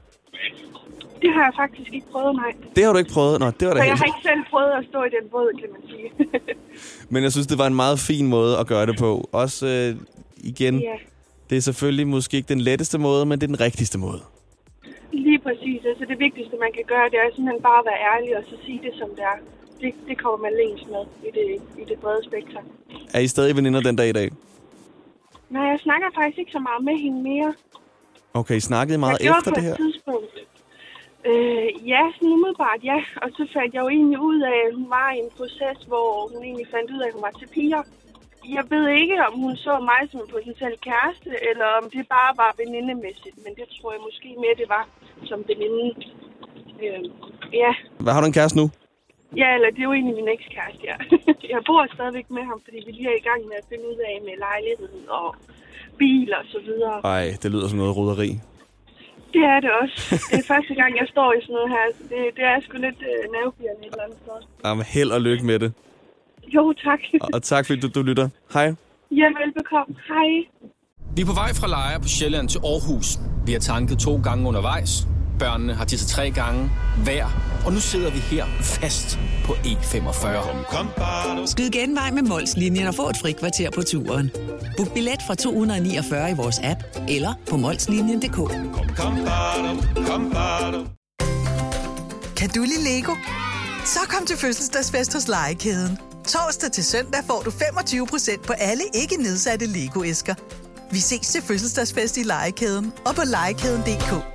Det 1.22 1.30
har 1.34 1.42
jeg 1.48 1.52
faktisk 1.56 1.90
ikke 1.94 2.06
prøvet, 2.12 2.34
nej. 2.36 2.52
Det 2.76 2.84
har 2.84 2.92
du 2.92 2.98
ikke 2.98 3.12
prøvet? 3.12 3.40
Nå, 3.40 3.46
det 3.46 3.68
var 3.68 3.74
da 3.74 3.80
Så 3.80 3.84
jeg 3.84 3.96
har 3.96 4.04
ikke 4.04 4.24
selv 4.30 4.42
prøvet 4.50 4.72
at 4.80 4.84
stå 4.90 4.98
i 5.08 5.10
den 5.16 5.24
båd, 5.30 5.50
kan 5.60 5.68
man 5.74 5.82
sige. 5.90 6.06
Men 7.12 7.22
jeg 7.22 7.32
synes, 7.32 7.46
det 7.46 7.58
var 7.58 7.66
en 7.66 7.74
meget 7.74 7.98
fin 7.98 8.26
måde 8.26 8.58
at 8.58 8.66
gøre 8.66 8.86
det 8.86 8.96
på. 8.98 9.28
Også 9.32 9.66
øh, 9.66 9.96
igen, 10.52 10.74
ja, 10.80 10.96
det 11.50 11.56
er 11.56 11.60
selvfølgelig 11.70 12.06
måske 12.06 12.36
ikke 12.36 12.48
den 12.48 12.60
letteste 12.60 12.98
måde, 12.98 13.26
men 13.26 13.34
det 13.40 13.44
er 13.46 13.52
den 13.54 13.60
rigtigste 13.60 13.98
måde. 13.98 14.20
lige 15.12 15.40
præcis. 15.46 15.80
Altså 15.90 16.04
det 16.08 16.18
vigtigste, 16.26 16.54
man 16.64 16.72
kan 16.76 16.84
gøre, 16.92 17.06
det 17.12 17.18
er 17.18 17.28
simpelthen 17.34 17.62
bare 17.62 17.78
at 17.82 17.86
være 17.90 18.00
ærlig 18.12 18.30
og 18.38 18.42
så 18.50 18.56
sige 18.66 18.80
det, 18.86 18.92
som 19.00 19.08
det 19.16 19.24
er. 19.32 19.36
Det, 19.80 19.90
det 20.08 20.16
kommer 20.22 20.38
man 20.46 20.52
længst 20.62 20.84
med 20.94 21.04
i 21.28 21.30
det, 21.38 21.48
i 21.82 21.84
det 21.90 21.98
brede 22.02 22.22
spektrum. 22.30 22.64
Er 23.14 23.20
I 23.20 23.28
stadig 23.34 23.56
veninder 23.56 23.80
den 23.80 23.96
dag 23.96 24.08
i 24.08 24.12
dag? 24.20 24.28
Nej, 25.54 25.66
jeg 25.72 25.80
snakker 25.86 26.08
faktisk 26.18 26.38
ikke 26.38 26.52
så 26.58 26.62
meget 26.68 26.82
med 26.88 26.96
hende 27.04 27.20
mere. 27.30 27.50
Okay, 28.40 28.56
I 28.56 28.64
snakkede 28.70 28.98
meget 29.04 29.18
jeg 29.20 29.30
efter 29.38 29.50
på 29.50 29.54
det 29.54 29.58
et 29.58 29.64
her? 29.68 29.76
tidspunkt. 29.84 30.34
Øh, 31.30 31.66
ja, 31.92 32.02
sådan 32.14 32.32
umiddelbart, 32.36 32.80
ja. 32.90 32.98
Og 33.22 33.28
så 33.36 33.42
fandt 33.54 33.70
jeg 33.74 33.82
jo 33.84 33.88
egentlig 33.96 34.18
ud 34.30 34.40
af, 34.52 34.58
at 34.68 34.74
hun 34.78 34.88
var 34.96 35.08
i 35.16 35.18
en 35.24 35.30
proces, 35.38 35.78
hvor 35.90 36.08
hun 36.32 36.40
egentlig 36.48 36.68
fandt 36.74 36.88
ud 36.94 37.00
af, 37.02 37.06
at 37.08 37.14
hun 37.16 37.22
var 37.28 37.34
til 37.40 37.48
piger. 37.56 37.82
Jeg 38.56 38.64
ved 38.72 38.84
ikke, 39.00 39.16
om 39.28 39.34
hun 39.44 39.54
så 39.66 39.72
mig 39.90 40.00
som 40.10 40.20
en 40.24 40.30
potentiel 40.34 40.76
kæreste, 40.88 41.30
eller 41.50 41.68
om 41.80 41.84
det 41.94 42.04
bare 42.16 42.32
var 42.42 42.50
venindemæssigt. 42.62 43.36
Men 43.44 43.52
det 43.58 43.66
tror 43.76 43.92
jeg 43.94 44.00
måske 44.08 44.28
mere, 44.44 44.54
det 44.62 44.68
var 44.76 44.84
som 45.30 45.38
veninde. 45.50 45.88
Øh, 46.84 47.02
ja, 47.62 47.72
Hvad 48.04 48.12
har 48.12 48.20
du 48.20 48.26
en 48.26 48.38
kæreste 48.38 48.58
nu? 48.62 48.66
Ja, 49.40 49.48
eller 49.56 49.68
det 49.74 49.80
er 49.82 49.88
jo 49.90 49.92
egentlig 49.98 50.16
min 50.20 50.28
ekskæreste, 50.36 50.82
ja. 50.90 50.96
Jeg 51.54 51.60
bor 51.68 51.80
stadigvæk 51.96 52.28
med 52.36 52.44
ham, 52.50 52.58
fordi 52.64 52.78
vi 52.86 52.92
lige 52.98 53.08
er 53.14 53.18
i 53.22 53.26
gang 53.30 53.40
med 53.50 53.56
at 53.62 53.66
finde 53.70 53.84
ud 53.92 53.98
af 54.10 54.14
med 54.26 54.34
lejlighed 54.46 54.94
og 55.18 55.28
bil 56.00 56.28
og 56.40 56.44
så 56.54 56.58
videre. 56.68 56.96
Ej, 57.14 57.24
det 57.42 57.48
lyder 57.54 57.68
som 57.68 57.78
noget 57.78 57.96
roderi. 57.96 58.30
Det 59.34 59.44
er 59.54 59.60
det 59.64 59.70
også. 59.82 59.96
Det 60.30 60.38
er 60.42 60.46
første 60.54 60.74
gang, 60.80 60.90
jeg 61.00 61.06
står 61.14 61.28
i 61.32 61.40
sådan 61.42 61.54
noget 61.58 61.70
her. 61.76 61.84
så 61.96 62.02
Det, 62.10 62.18
det 62.36 62.44
er 62.52 62.56
sgu 62.64 62.74
lidt 62.88 63.00
øh, 63.10 63.22
nervepirrende 63.36 63.82
et 63.86 63.92
eller 63.92 64.04
andet 64.06 64.18
sted. 64.24 64.38
Jamen, 64.64 64.84
held 64.94 65.10
og 65.16 65.20
lykke 65.28 65.44
med 65.50 65.58
det. 65.58 65.70
Jo, 66.54 66.72
tak. 66.86 67.00
Og, 67.20 67.28
og 67.34 67.42
tak, 67.42 67.66
fordi 67.66 67.80
du, 67.80 67.88
du 67.94 68.02
lytter. 68.02 68.28
Hej. 68.54 68.66
Ja, 69.20 69.26
velbekomme. 69.40 69.94
Hej. 70.08 70.28
Vi 71.16 71.20
er 71.22 71.26
på 71.26 71.36
vej 71.42 71.50
fra 71.60 71.68
Lejre 71.74 72.00
på 72.00 72.08
Sjælland 72.08 72.48
til 72.48 72.58
Aarhus. 72.58 73.08
Vi 73.46 73.52
har 73.52 73.60
tanket 73.60 73.98
to 73.98 74.12
gange 74.28 74.48
undervejs. 74.48 74.92
Børnene 75.38 75.74
har 75.74 75.84
tisset 75.84 76.08
tre 76.08 76.30
gange 76.30 76.70
hver. 77.04 77.26
Og 77.66 77.72
nu 77.72 77.80
sidder 77.80 78.10
vi 78.10 78.18
her 78.18 78.46
fast 78.60 79.18
på 79.44 79.52
E45. 79.52 81.46
Skyd 81.46 81.70
genvej 81.70 82.10
med 82.10 82.22
Molslinjen 82.22 82.86
og 82.86 82.94
få 82.94 83.08
et 83.08 83.16
fri 83.16 83.32
kvarter 83.32 83.70
på 83.70 83.82
turen. 83.82 84.30
Book 84.76 84.94
billet 84.94 85.22
fra 85.26 85.34
249 85.34 86.30
i 86.30 86.34
vores 86.34 86.60
app 86.62 86.80
eller 87.08 87.34
på 87.50 87.56
molslinjen.dk. 87.56 88.36
Kan 92.36 92.48
du 92.50 92.60
lide 92.60 92.84
Lego? 92.84 93.12
Så 93.84 94.00
kom 94.08 94.26
til 94.26 94.36
fødselsdagsfest 94.36 95.12
hos 95.12 95.28
Legekæden. 95.28 95.98
Torsdag 96.28 96.72
til 96.72 96.84
søndag 96.84 97.20
får 97.26 97.42
du 97.44 97.50
25% 97.50 98.46
på 98.46 98.52
alle 98.52 98.82
ikke 98.94 99.16
nedsatte 99.16 99.66
Lego-æsker. 99.66 100.34
Vi 100.90 100.98
ses 100.98 101.28
til 101.28 101.42
fødselsdagsfest 101.42 102.16
i 102.16 102.22
Legekæden 102.22 102.92
og 103.06 103.14
på 103.14 103.22
legekæden.dk. 103.24 104.31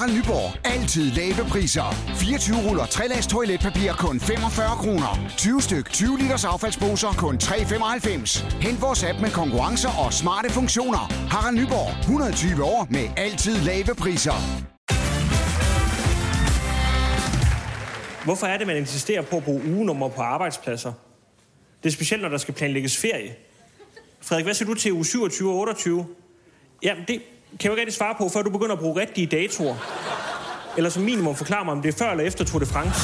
Harald 0.00 0.16
Nyborg. 0.16 0.66
Altid 0.74 1.10
lave 1.10 1.48
priser. 1.48 1.94
24 2.16 2.56
ruller 2.68 2.86
3 2.86 3.08
lags 3.08 3.26
toiletpapir 3.26 3.92
kun 3.92 4.20
45 4.20 4.76
kroner. 4.76 5.10
20 5.36 5.62
styk 5.62 5.90
20 5.90 6.18
liters 6.18 6.44
affaldsposer 6.44 7.12
kun 7.18 7.34
3,95. 7.42 8.62
Hent 8.66 8.82
vores 8.82 9.04
app 9.04 9.20
med 9.20 9.30
konkurrencer 9.30 9.88
og 10.04 10.12
smarte 10.12 10.50
funktioner. 10.50 10.98
Harald 11.34 11.56
Nyborg. 11.56 12.00
120 12.00 12.64
år 12.64 12.86
med 12.90 13.04
altid 13.16 13.56
lave 13.60 13.94
priser. 14.02 14.36
Hvorfor 18.24 18.46
er 18.46 18.58
det, 18.58 18.66
man 18.66 18.76
insisterer 18.76 19.22
på 19.22 19.36
at 19.36 19.44
bruge 19.44 19.62
ugenummer 19.72 20.08
på 20.08 20.22
arbejdspladser? 20.22 20.92
Det 21.82 21.88
er 21.88 21.92
specielt, 21.92 22.22
når 22.22 22.28
der 22.28 22.38
skal 22.38 22.54
planlægges 22.54 22.96
ferie. 22.96 23.34
Frederik, 24.20 24.44
hvad 24.44 24.54
siger 24.54 24.68
du 24.68 24.74
til 24.74 24.92
uge 24.92 25.04
27 25.04 25.50
og 25.50 25.56
28? 25.56 26.06
Jamen, 26.82 27.04
det 27.08 27.22
kan 27.58 27.70
jeg 27.70 27.72
ikke 27.72 27.80
rigtig 27.80 27.94
svare 27.94 28.14
på, 28.18 28.28
før 28.28 28.42
du 28.42 28.50
begynder 28.50 28.72
at 28.72 28.78
bruge 28.78 29.00
rigtige 29.00 29.26
datoer. 29.26 29.76
Eller 30.76 30.90
som 30.90 31.02
minimum 31.02 31.36
forklare 31.36 31.64
mig, 31.64 31.72
om 31.72 31.82
det 31.82 31.94
er 31.94 31.98
før 31.98 32.10
eller 32.10 32.24
efter 32.24 32.44
Tour 32.44 32.58
de 32.58 32.66
France. 32.66 33.00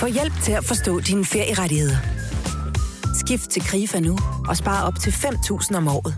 Få 0.00 0.06
hjælp 0.06 0.32
til 0.42 0.52
at 0.52 0.64
forstå 0.64 1.00
dine 1.00 1.24
ferierettigheder. 1.24 1.96
Skift 3.26 3.50
til 3.50 3.62
KRIFA 3.62 4.00
nu 4.00 4.18
og 4.48 4.56
spar 4.56 4.86
op 4.86 4.94
til 5.00 5.10
5.000 5.10 5.76
om 5.76 5.88
året. 5.88 6.14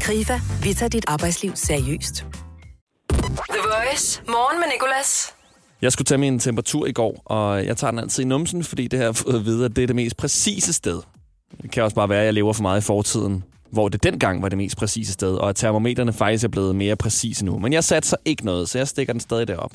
KRIFA, 0.00 0.40
vi 0.62 0.74
tager 0.74 0.90
dit 0.90 1.04
arbejdsliv 1.08 1.52
seriøst. 1.56 2.26
The 3.10 3.60
Voice. 3.64 4.22
Morgen 4.28 4.60
med 4.60 4.68
Nicolas. 4.72 5.34
Jeg 5.82 5.92
skulle 5.92 6.06
tage 6.06 6.18
min 6.18 6.38
temperatur 6.38 6.86
i 6.86 6.92
går, 6.92 7.22
og 7.24 7.66
jeg 7.66 7.76
tager 7.76 7.90
den 7.90 8.00
altid 8.00 8.22
i 8.24 8.26
numsen, 8.26 8.64
fordi 8.64 8.88
det 8.88 8.98
har 8.98 9.06
jeg 9.06 9.16
fået 9.16 9.34
at 9.34 9.44
vide, 9.44 9.64
at 9.64 9.76
det 9.76 9.82
er 9.82 9.86
det 9.86 9.96
mest 9.96 10.16
præcise 10.16 10.72
sted. 10.72 11.00
Det 11.62 11.70
kan 11.70 11.82
også 11.82 11.96
bare 11.96 12.08
være, 12.08 12.20
at 12.20 12.24
jeg 12.24 12.34
lever 12.34 12.52
for 12.52 12.62
meget 12.62 12.80
i 12.80 12.84
fortiden, 12.84 13.44
hvor 13.74 13.88
det 13.88 14.02
dengang 14.02 14.42
var 14.42 14.48
det 14.48 14.58
mest 14.58 14.76
præcise 14.76 15.12
sted, 15.12 15.34
og 15.34 15.48
at 15.48 15.56
termometerne 15.56 16.12
faktisk 16.12 16.44
er 16.44 16.48
blevet 16.48 16.76
mere 16.76 16.96
præcise 16.96 17.44
nu. 17.44 17.58
Men 17.58 17.72
jeg 17.72 17.84
satser 17.84 18.16
ikke 18.24 18.44
noget, 18.44 18.68
så 18.68 18.78
jeg 18.78 18.88
stikker 18.88 19.12
den 19.12 19.20
stadig 19.20 19.48
derop. 19.48 19.72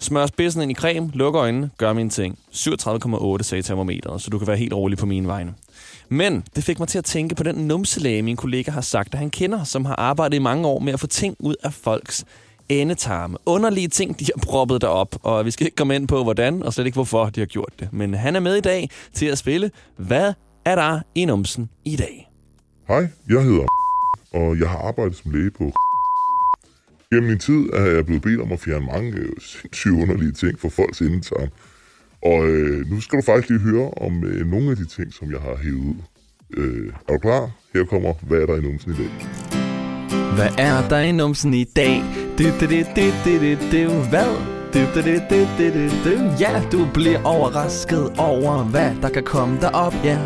Smør 0.00 0.26
spidsen 0.26 0.62
ind 0.62 0.70
i 0.70 0.74
creme, 0.74 1.10
lukker 1.14 1.42
øjnene, 1.42 1.70
gør 1.78 1.92
min 1.92 2.10
ting. 2.10 2.38
37,8 2.52 3.42
sagde 3.42 3.62
termometeret, 3.62 4.22
så 4.22 4.30
du 4.30 4.38
kan 4.38 4.46
være 4.46 4.56
helt 4.56 4.72
rolig 4.72 4.98
på 4.98 5.06
mine 5.06 5.26
vegne. 5.26 5.54
Men 6.08 6.44
det 6.56 6.64
fik 6.64 6.78
mig 6.78 6.88
til 6.88 6.98
at 6.98 7.04
tænke 7.04 7.34
på 7.34 7.42
den 7.42 7.54
numselæge, 7.54 8.22
min 8.22 8.36
kollega 8.36 8.70
har 8.70 8.80
sagt, 8.80 9.12
at 9.12 9.18
han 9.18 9.30
kender, 9.30 9.64
som 9.64 9.84
har 9.84 9.96
arbejdet 9.96 10.36
i 10.36 10.40
mange 10.40 10.68
år 10.68 10.78
med 10.78 10.92
at 10.92 11.00
få 11.00 11.06
ting 11.06 11.36
ud 11.38 11.54
af 11.62 11.72
folks 11.72 12.24
endetarme. 12.68 13.36
Underlige 13.46 13.88
ting, 13.88 14.20
de 14.20 14.24
har 14.24 14.42
proppet 14.46 14.80
derop, 14.80 15.16
og 15.22 15.44
vi 15.44 15.50
skal 15.50 15.66
ikke 15.66 15.76
komme 15.76 15.94
ind 15.94 16.08
på, 16.08 16.22
hvordan, 16.22 16.62
og 16.62 16.72
slet 16.72 16.86
ikke 16.86 16.96
hvorfor 16.96 17.26
de 17.26 17.40
har 17.40 17.46
gjort 17.46 17.72
det. 17.80 17.92
Men 17.92 18.14
han 18.14 18.36
er 18.36 18.40
med 18.40 18.56
i 18.56 18.60
dag 18.60 18.90
til 19.12 19.26
at 19.26 19.38
spille, 19.38 19.70
hvad 19.96 20.32
er 20.64 20.74
der 20.74 21.00
i 21.14 21.24
numsen 21.24 21.70
i 21.84 21.96
dag? 21.96 22.27
Hej, 22.88 23.08
jeg 23.28 23.42
hedder 23.42 23.66
og 24.40 24.58
jeg 24.58 24.68
har 24.70 24.78
arbejdet 24.78 25.16
som 25.16 25.30
læge 25.30 25.50
på 25.50 25.64
Gennem 27.10 27.28
min 27.28 27.38
tid 27.38 27.70
er 27.72 27.86
jeg 27.86 28.06
blevet 28.06 28.22
bedt 28.22 28.40
om 28.40 28.52
at 28.52 28.60
fjerne 28.60 28.86
mange 28.86 29.12
øh, 29.12 29.32
sindssygt 29.40 29.92
underlige 29.92 30.32
ting 30.32 30.58
for 30.60 30.68
folks 30.68 31.00
indetarm. 31.00 31.48
Og 32.22 32.48
øh, 32.48 32.90
nu 32.90 33.00
skal 33.00 33.18
du 33.18 33.24
faktisk 33.24 33.48
lige 33.48 33.60
høre 33.60 33.90
om 33.90 34.24
øh, 34.24 34.46
nogle 34.46 34.70
af 34.70 34.76
de 34.76 34.86
ting, 34.86 35.12
som 35.12 35.30
jeg 35.32 35.40
har 35.40 35.56
hævet 35.62 35.78
ud. 35.78 35.94
Øh, 36.56 36.92
er 37.08 37.12
du 37.12 37.18
klar? 37.18 37.50
Her 37.74 37.84
kommer, 37.84 38.12
hvad 38.22 38.38
er 38.38 38.46
der 38.46 38.56
i 38.56 38.60
numsen 38.60 38.92
i 38.92 38.96
dag? 38.96 39.10
Hvad 40.34 40.50
er 40.58 40.88
der 40.88 40.98
i 40.98 41.12
numsen 41.12 41.54
i 41.54 41.64
dag? 41.64 42.02
Du, 42.38 42.44
du, 42.44 42.50
du, 42.60 42.80
du, 42.96 43.06
du, 43.24 43.32
du, 43.42 43.54
du. 43.72 44.08
Hvad? 44.12 44.32
Du, 44.74 44.80
du, 44.94 45.00
du, 45.06 45.14
du, 45.30 45.38
du, 45.58 45.64
du, 45.74 45.88
du. 46.04 46.32
Ja, 46.40 46.62
du 46.72 46.88
bliver 46.94 47.22
overrasket 47.24 48.12
over, 48.18 48.64
hvad 48.64 48.90
der 49.02 49.08
kan 49.08 49.22
komme 49.22 49.60
derop, 49.60 49.94
ja. 50.04 50.18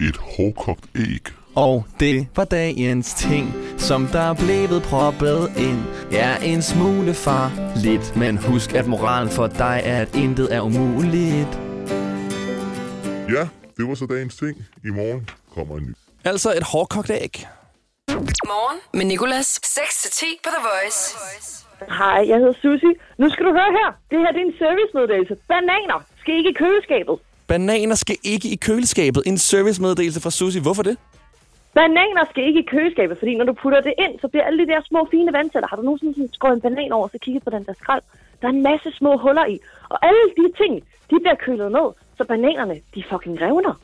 Et 0.00 0.16
hårdkogt 0.16 0.84
æg. 0.96 1.45
Og 1.56 1.86
det 2.00 2.28
var 2.36 2.44
dagens 2.44 3.14
ting, 3.14 3.54
som 3.78 4.06
der 4.06 4.20
er 4.20 4.34
blevet 4.34 4.82
proppet 4.82 5.52
ind. 5.56 5.82
Ja, 6.12 6.36
en 6.44 6.62
smule 6.62 7.14
far 7.14 7.52
lidt, 7.76 8.16
men 8.16 8.36
husk, 8.36 8.74
at 8.74 8.86
moralen 8.86 9.30
for 9.30 9.46
dig 9.46 9.80
er, 9.84 10.00
at 10.02 10.14
intet 10.14 10.54
er 10.54 10.60
umuligt. 10.60 11.52
Ja, 13.34 13.42
det 13.76 13.88
var 13.88 13.94
så 13.94 14.06
dagens 14.06 14.36
ting. 14.36 14.56
I 14.84 14.90
morgen 14.90 15.28
kommer 15.54 15.76
en 15.76 15.82
ny. 15.82 15.94
Altså 16.24 16.52
et 16.56 16.62
hårdkogt 16.62 17.10
æg. 17.10 17.46
Morgen 18.46 18.78
med 18.94 19.04
Nicolas. 19.04 19.60
6-10 19.66 20.24
på 20.44 20.50
The 20.56 20.62
Voice. 20.68 21.16
Hej, 21.88 22.28
jeg 22.28 22.36
hedder 22.38 22.52
Susie. 22.52 22.94
Nu 23.18 23.30
skal 23.30 23.44
du 23.44 23.50
høre 23.50 23.72
her. 23.80 23.88
Det 24.10 24.18
her 24.18 24.32
det 24.32 24.40
er 24.40 24.46
en 24.46 24.58
servicemeddelelse. 24.58 25.34
Bananer 25.48 26.00
skal 26.20 26.34
ikke 26.38 26.50
i 26.50 26.56
køleskabet. 26.62 27.16
Bananer 27.46 27.94
skal 27.94 28.16
ikke 28.22 28.48
i 28.48 28.56
køleskabet. 28.56 29.22
En 29.26 29.38
servicemeddelelse 29.38 30.20
fra 30.20 30.30
Susie. 30.30 30.62
Hvorfor 30.62 30.82
det? 30.82 30.96
Bananer 31.78 32.24
skal 32.30 32.44
ikke 32.48 32.60
i 32.60 32.68
køleskabet, 32.72 33.18
fordi 33.18 33.32
når 33.36 33.44
du 33.44 33.52
putter 33.52 33.80
det 33.80 33.94
ind, 34.04 34.20
så 34.20 34.28
bliver 34.28 34.44
alle 34.44 34.58
de 34.62 34.70
der 34.72 34.80
små 34.90 35.08
fine 35.10 35.32
vandsætter. 35.32 35.68
Har 35.68 35.76
du 35.76 35.82
nogensinde 35.82 36.14
sådan 36.14 36.32
skåret 36.32 36.54
en 36.54 36.60
banan 36.60 36.92
over, 36.92 37.08
så 37.08 37.18
kigget 37.18 37.44
på 37.44 37.50
den 37.50 37.64
der 37.64 37.74
skrald? 37.82 38.02
Der 38.40 38.48
er 38.48 38.52
en 38.52 38.62
masse 38.62 38.92
små 38.98 39.16
huller 39.16 39.46
i. 39.46 39.58
Og 39.88 39.98
alle 40.08 40.24
de 40.38 40.46
ting, 40.62 40.72
de 41.10 41.16
bliver 41.22 41.34
kølet 41.46 41.72
ned, 41.72 41.88
så 42.16 42.24
bananerne, 42.24 42.76
de 42.94 43.04
fucking 43.10 43.40
revner. 43.40 43.74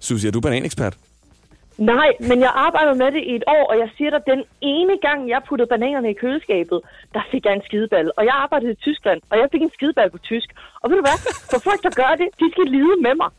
Susie, 0.00 0.28
er 0.28 0.32
du 0.32 0.40
bananekspert? 0.40 0.96
Nej, 1.78 2.10
men 2.20 2.40
jeg 2.40 2.52
arbejder 2.54 2.94
med 2.94 3.10
det 3.12 3.22
i 3.30 3.34
et 3.34 3.44
år, 3.46 3.64
og 3.70 3.78
jeg 3.78 3.88
siger 3.96 4.10
dig, 4.10 4.20
den 4.26 4.44
ene 4.60 4.98
gang, 5.06 5.28
jeg 5.28 5.40
puttede 5.48 5.68
bananerne 5.68 6.10
i 6.10 6.12
køleskabet, 6.22 6.80
der 7.14 7.22
fik 7.30 7.44
jeg 7.44 7.54
en 7.54 7.62
skideball. 7.64 8.10
Og 8.16 8.24
jeg 8.24 8.34
arbejdede 8.34 8.72
i 8.72 8.74
Tyskland, 8.74 9.20
og 9.30 9.38
jeg 9.38 9.48
fik 9.52 9.62
en 9.62 9.70
skideball 9.76 10.10
på 10.10 10.18
tysk. 10.18 10.48
Og 10.80 10.90
ved 10.90 10.96
du 10.96 11.02
hvad? 11.02 11.18
For 11.50 11.58
folk, 11.58 11.82
der 11.82 11.90
gør 12.02 12.12
det, 12.22 12.28
de 12.40 12.46
skal 12.52 12.66
lide 12.66 12.96
med 13.06 13.14
mig. 13.22 13.30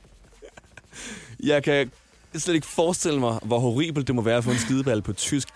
Jeg 1.51 1.63
kan 1.63 1.91
slet 2.35 2.55
ikke 2.55 2.67
forestille 2.67 3.19
mig, 3.19 3.39
hvor 3.43 3.59
horribelt 3.59 4.07
det 4.07 4.15
må 4.15 4.21
være 4.21 4.37
at 4.37 4.43
få 4.43 4.51
en 4.51 4.57
skideball 4.57 5.01
på 5.01 5.13
tysk. 5.13 5.47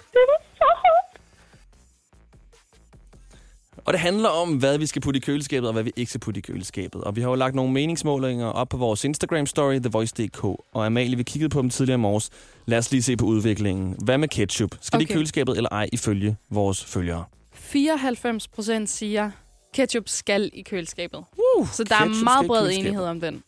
Og 3.86 3.94
det 3.94 4.00
handler 4.00 4.30
om, 4.30 4.58
hvad 4.58 4.78
vi 4.78 4.86
skal 4.86 5.02
putte 5.02 5.18
i 5.18 5.22
køleskabet, 5.22 5.68
og 5.68 5.74
hvad 5.74 5.84
vi 5.84 5.92
ikke 5.96 6.10
skal 6.10 6.20
putte 6.20 6.38
i 6.38 6.42
køleskabet. 6.42 7.04
Og 7.04 7.16
vi 7.16 7.22
har 7.22 7.30
jo 7.30 7.36
lagt 7.36 7.56
nogle 7.56 7.74
meningsmålinger 7.74 8.46
op 8.46 8.70
på 8.70 8.78
vores 8.78 9.06
Instagram-story, 9.06 9.80
TheVoice.dk. 9.80 10.44
Og 10.44 10.86
Amalie, 10.86 11.18
vi 11.18 11.24
kiggede 11.24 11.50
på 11.50 11.62
dem 11.62 11.70
tidligere 11.70 11.98
i 11.98 12.02
morges. 12.02 12.30
Lad 12.66 12.78
os 12.78 12.92
lige 12.92 13.04
se 13.04 13.18
på 13.18 13.26
udviklingen. 13.26 13.96
Hvad 14.04 14.18
med 14.18 14.28
ketchup? 14.28 14.76
Skal 14.82 14.98
okay. 14.98 15.06
det 15.06 15.12
i 15.12 15.14
køleskabet 15.14 15.58
eller 15.58 15.70
ej, 15.70 15.90
ifølge 15.94 16.36
vores 16.50 16.86
følgere? 16.86 17.24
94 17.54 18.48
procent 18.48 18.90
siger, 18.90 19.32
ketchup 19.74 20.04
skal 20.06 20.50
i 20.54 20.62
køleskabet. 20.62 21.24
Uh, 21.58 21.68
så 21.70 21.84
der 21.84 21.96
er 21.96 22.24
meget 22.24 22.48
bred 22.48 22.72
enighed 22.72 23.04
om 23.04 23.22
den. 23.22 23.44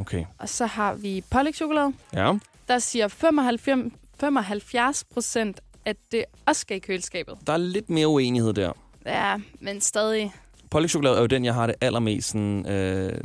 Okay. 0.00 0.24
Og 0.38 0.48
så 0.48 0.66
har 0.66 0.94
vi 0.94 1.24
pålægtschokolade. 1.30 1.92
Ja. 2.14 2.32
Der 2.72 2.78
siger 2.78 3.08
95, 3.08 3.92
75 4.20 5.04
procent, 5.04 5.60
at 5.84 5.96
det 6.12 6.24
også 6.46 6.60
skal 6.60 6.76
i 6.76 6.80
køleskabet. 6.80 7.38
Der 7.46 7.52
er 7.52 7.56
lidt 7.56 7.90
mere 7.90 8.08
uenighed 8.08 8.52
der. 8.52 8.72
Ja, 9.06 9.36
men 9.60 9.80
stadig. 9.80 10.32
Pålægtschokolade 10.70 11.16
er 11.16 11.20
jo 11.20 11.26
den, 11.26 11.44
jeg 11.44 11.54
har 11.54 11.66
det 11.66 11.76
allermest 11.80 12.28
sådan, 12.28 12.66
øh, 12.66 13.20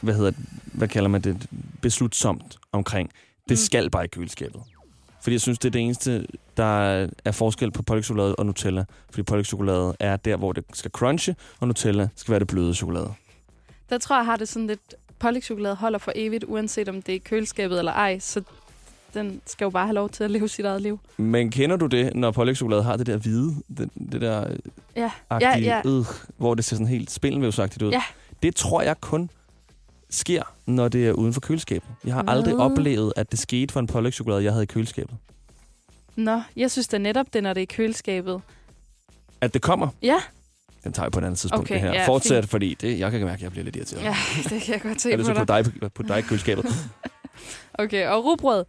hvad 0.00 0.14
hedder 0.14 0.32
hvad 0.64 0.88
kalder 0.88 1.08
man 1.08 1.20
det, 1.20 1.46
beslutsomt 1.82 2.58
omkring. 2.72 3.10
Det 3.48 3.50
Mm. 3.50 3.56
skal 3.56 3.90
bare 3.90 4.04
i 4.04 4.08
køleskabet. 4.08 4.62
Fordi 5.22 5.34
jeg 5.34 5.40
synes, 5.40 5.58
det 5.58 5.68
er 5.68 5.72
det 5.72 5.80
eneste, 5.80 6.26
der 6.56 7.06
er 7.24 7.32
forskel 7.32 7.70
på 7.70 7.82
pålægtschokolade 7.82 8.36
og 8.36 8.46
Nutella. 8.46 8.84
Fordi 9.10 9.22
pålægtschokolade 9.22 9.96
er 10.00 10.16
der, 10.16 10.36
hvor 10.36 10.52
det 10.52 10.64
skal 10.72 10.90
crunche, 10.90 11.36
og 11.60 11.66
Nutella 11.68 12.08
skal 12.16 12.32
være 12.32 12.40
det 12.40 12.48
bløde 12.48 12.74
chokolade. 12.74 13.14
Der 13.90 13.98
tror 13.98 14.16
jeg, 14.16 14.24
har 14.24 14.36
det 14.36 14.48
sådan 14.48 14.66
lidt, 14.66 14.94
pålægtschokolade 15.18 15.74
holder 15.74 15.98
for 15.98 16.12
evigt, 16.14 16.44
uanset 16.48 16.88
om 16.88 17.02
det 17.02 17.14
er 17.14 17.18
køleskabet 17.18 17.78
eller 17.78 17.92
ej. 17.92 18.18
Så 18.18 18.42
den 19.14 19.40
skal 19.46 19.64
jo 19.64 19.70
bare 19.70 19.86
have 19.86 19.94
lov 19.94 20.08
til 20.10 20.24
at 20.24 20.30
leve 20.30 20.48
sit 20.48 20.64
eget 20.64 20.82
liv. 20.82 21.00
Men 21.16 21.50
kender 21.50 21.76
du 21.76 21.86
det, 21.86 22.14
når 22.14 22.30
pålægtschokolade 22.30 22.82
har 22.82 22.96
det 22.96 23.06
der 23.06 23.16
hvide, 23.16 23.54
det, 23.78 23.90
det 24.12 24.20
der 24.20 24.46
Ja, 24.96 25.10
agtige, 25.30 25.50
ja, 25.50 25.80
ja. 25.84 25.90
Øh, 25.90 26.04
hvor 26.36 26.54
det 26.54 26.64
ser 26.64 26.76
sådan 26.76 26.86
helt 26.86 27.10
spindelvævsagtigt 27.10 27.82
ud? 27.82 27.90
Ja. 27.92 28.02
Det 28.42 28.56
tror 28.56 28.82
jeg 28.82 29.00
kun 29.00 29.30
sker, 30.10 30.42
når 30.66 30.88
det 30.88 31.06
er 31.08 31.12
uden 31.12 31.32
for 31.32 31.40
køleskabet. 31.40 31.88
Jeg 32.04 32.14
har 32.14 32.22
Hvad? 32.22 32.34
aldrig 32.34 32.56
oplevet, 32.56 33.12
at 33.16 33.30
det 33.30 33.38
skete 33.38 33.72
for 33.72 33.80
en 33.80 33.86
pålægtschokolade, 33.86 34.44
jeg 34.44 34.52
havde 34.52 34.62
i 34.62 34.66
køleskabet. 34.66 35.16
Nå, 36.16 36.40
jeg 36.56 36.70
synes 36.70 36.88
da 36.88 36.98
netop, 36.98 37.26
det 37.32 37.42
når 37.42 37.52
det 37.52 37.60
er 37.60 37.62
i 37.62 37.74
køleskabet. 37.76 38.40
At 39.40 39.54
det 39.54 39.62
kommer, 39.62 39.88
Ja, 40.02 40.16
den 40.86 40.92
tager 40.92 41.04
jeg 41.06 41.12
på 41.12 41.18
et 41.18 41.24
andet 41.24 41.38
tidspunkt. 41.38 41.64
Okay, 41.66 41.74
det 41.74 41.80
her. 41.82 41.92
ja, 41.92 42.06
Fortsæt, 42.08 42.44
fint. 42.44 42.50
fordi 42.50 42.74
det, 42.80 42.98
jeg 42.98 43.10
kan 43.10 43.20
mærke, 43.20 43.32
at 43.34 43.42
jeg 43.42 43.50
bliver 43.50 43.64
lidt 43.64 43.76
irriteret. 43.76 44.02
ja 44.02 44.16
det 44.50 44.62
kan 44.62 44.74
jeg 44.74 44.82
godt 44.82 45.00
se 45.00 45.16
på 45.16 45.44
dig. 45.44 45.56
at 45.58 45.64
putte 45.64 45.80
dig, 45.80 45.92
putte 45.92 46.14
dig 46.14 46.24
køleskabet. 46.24 46.66
Okay, 47.78 48.06
og 48.08 48.24
rugbrød, 48.24 48.64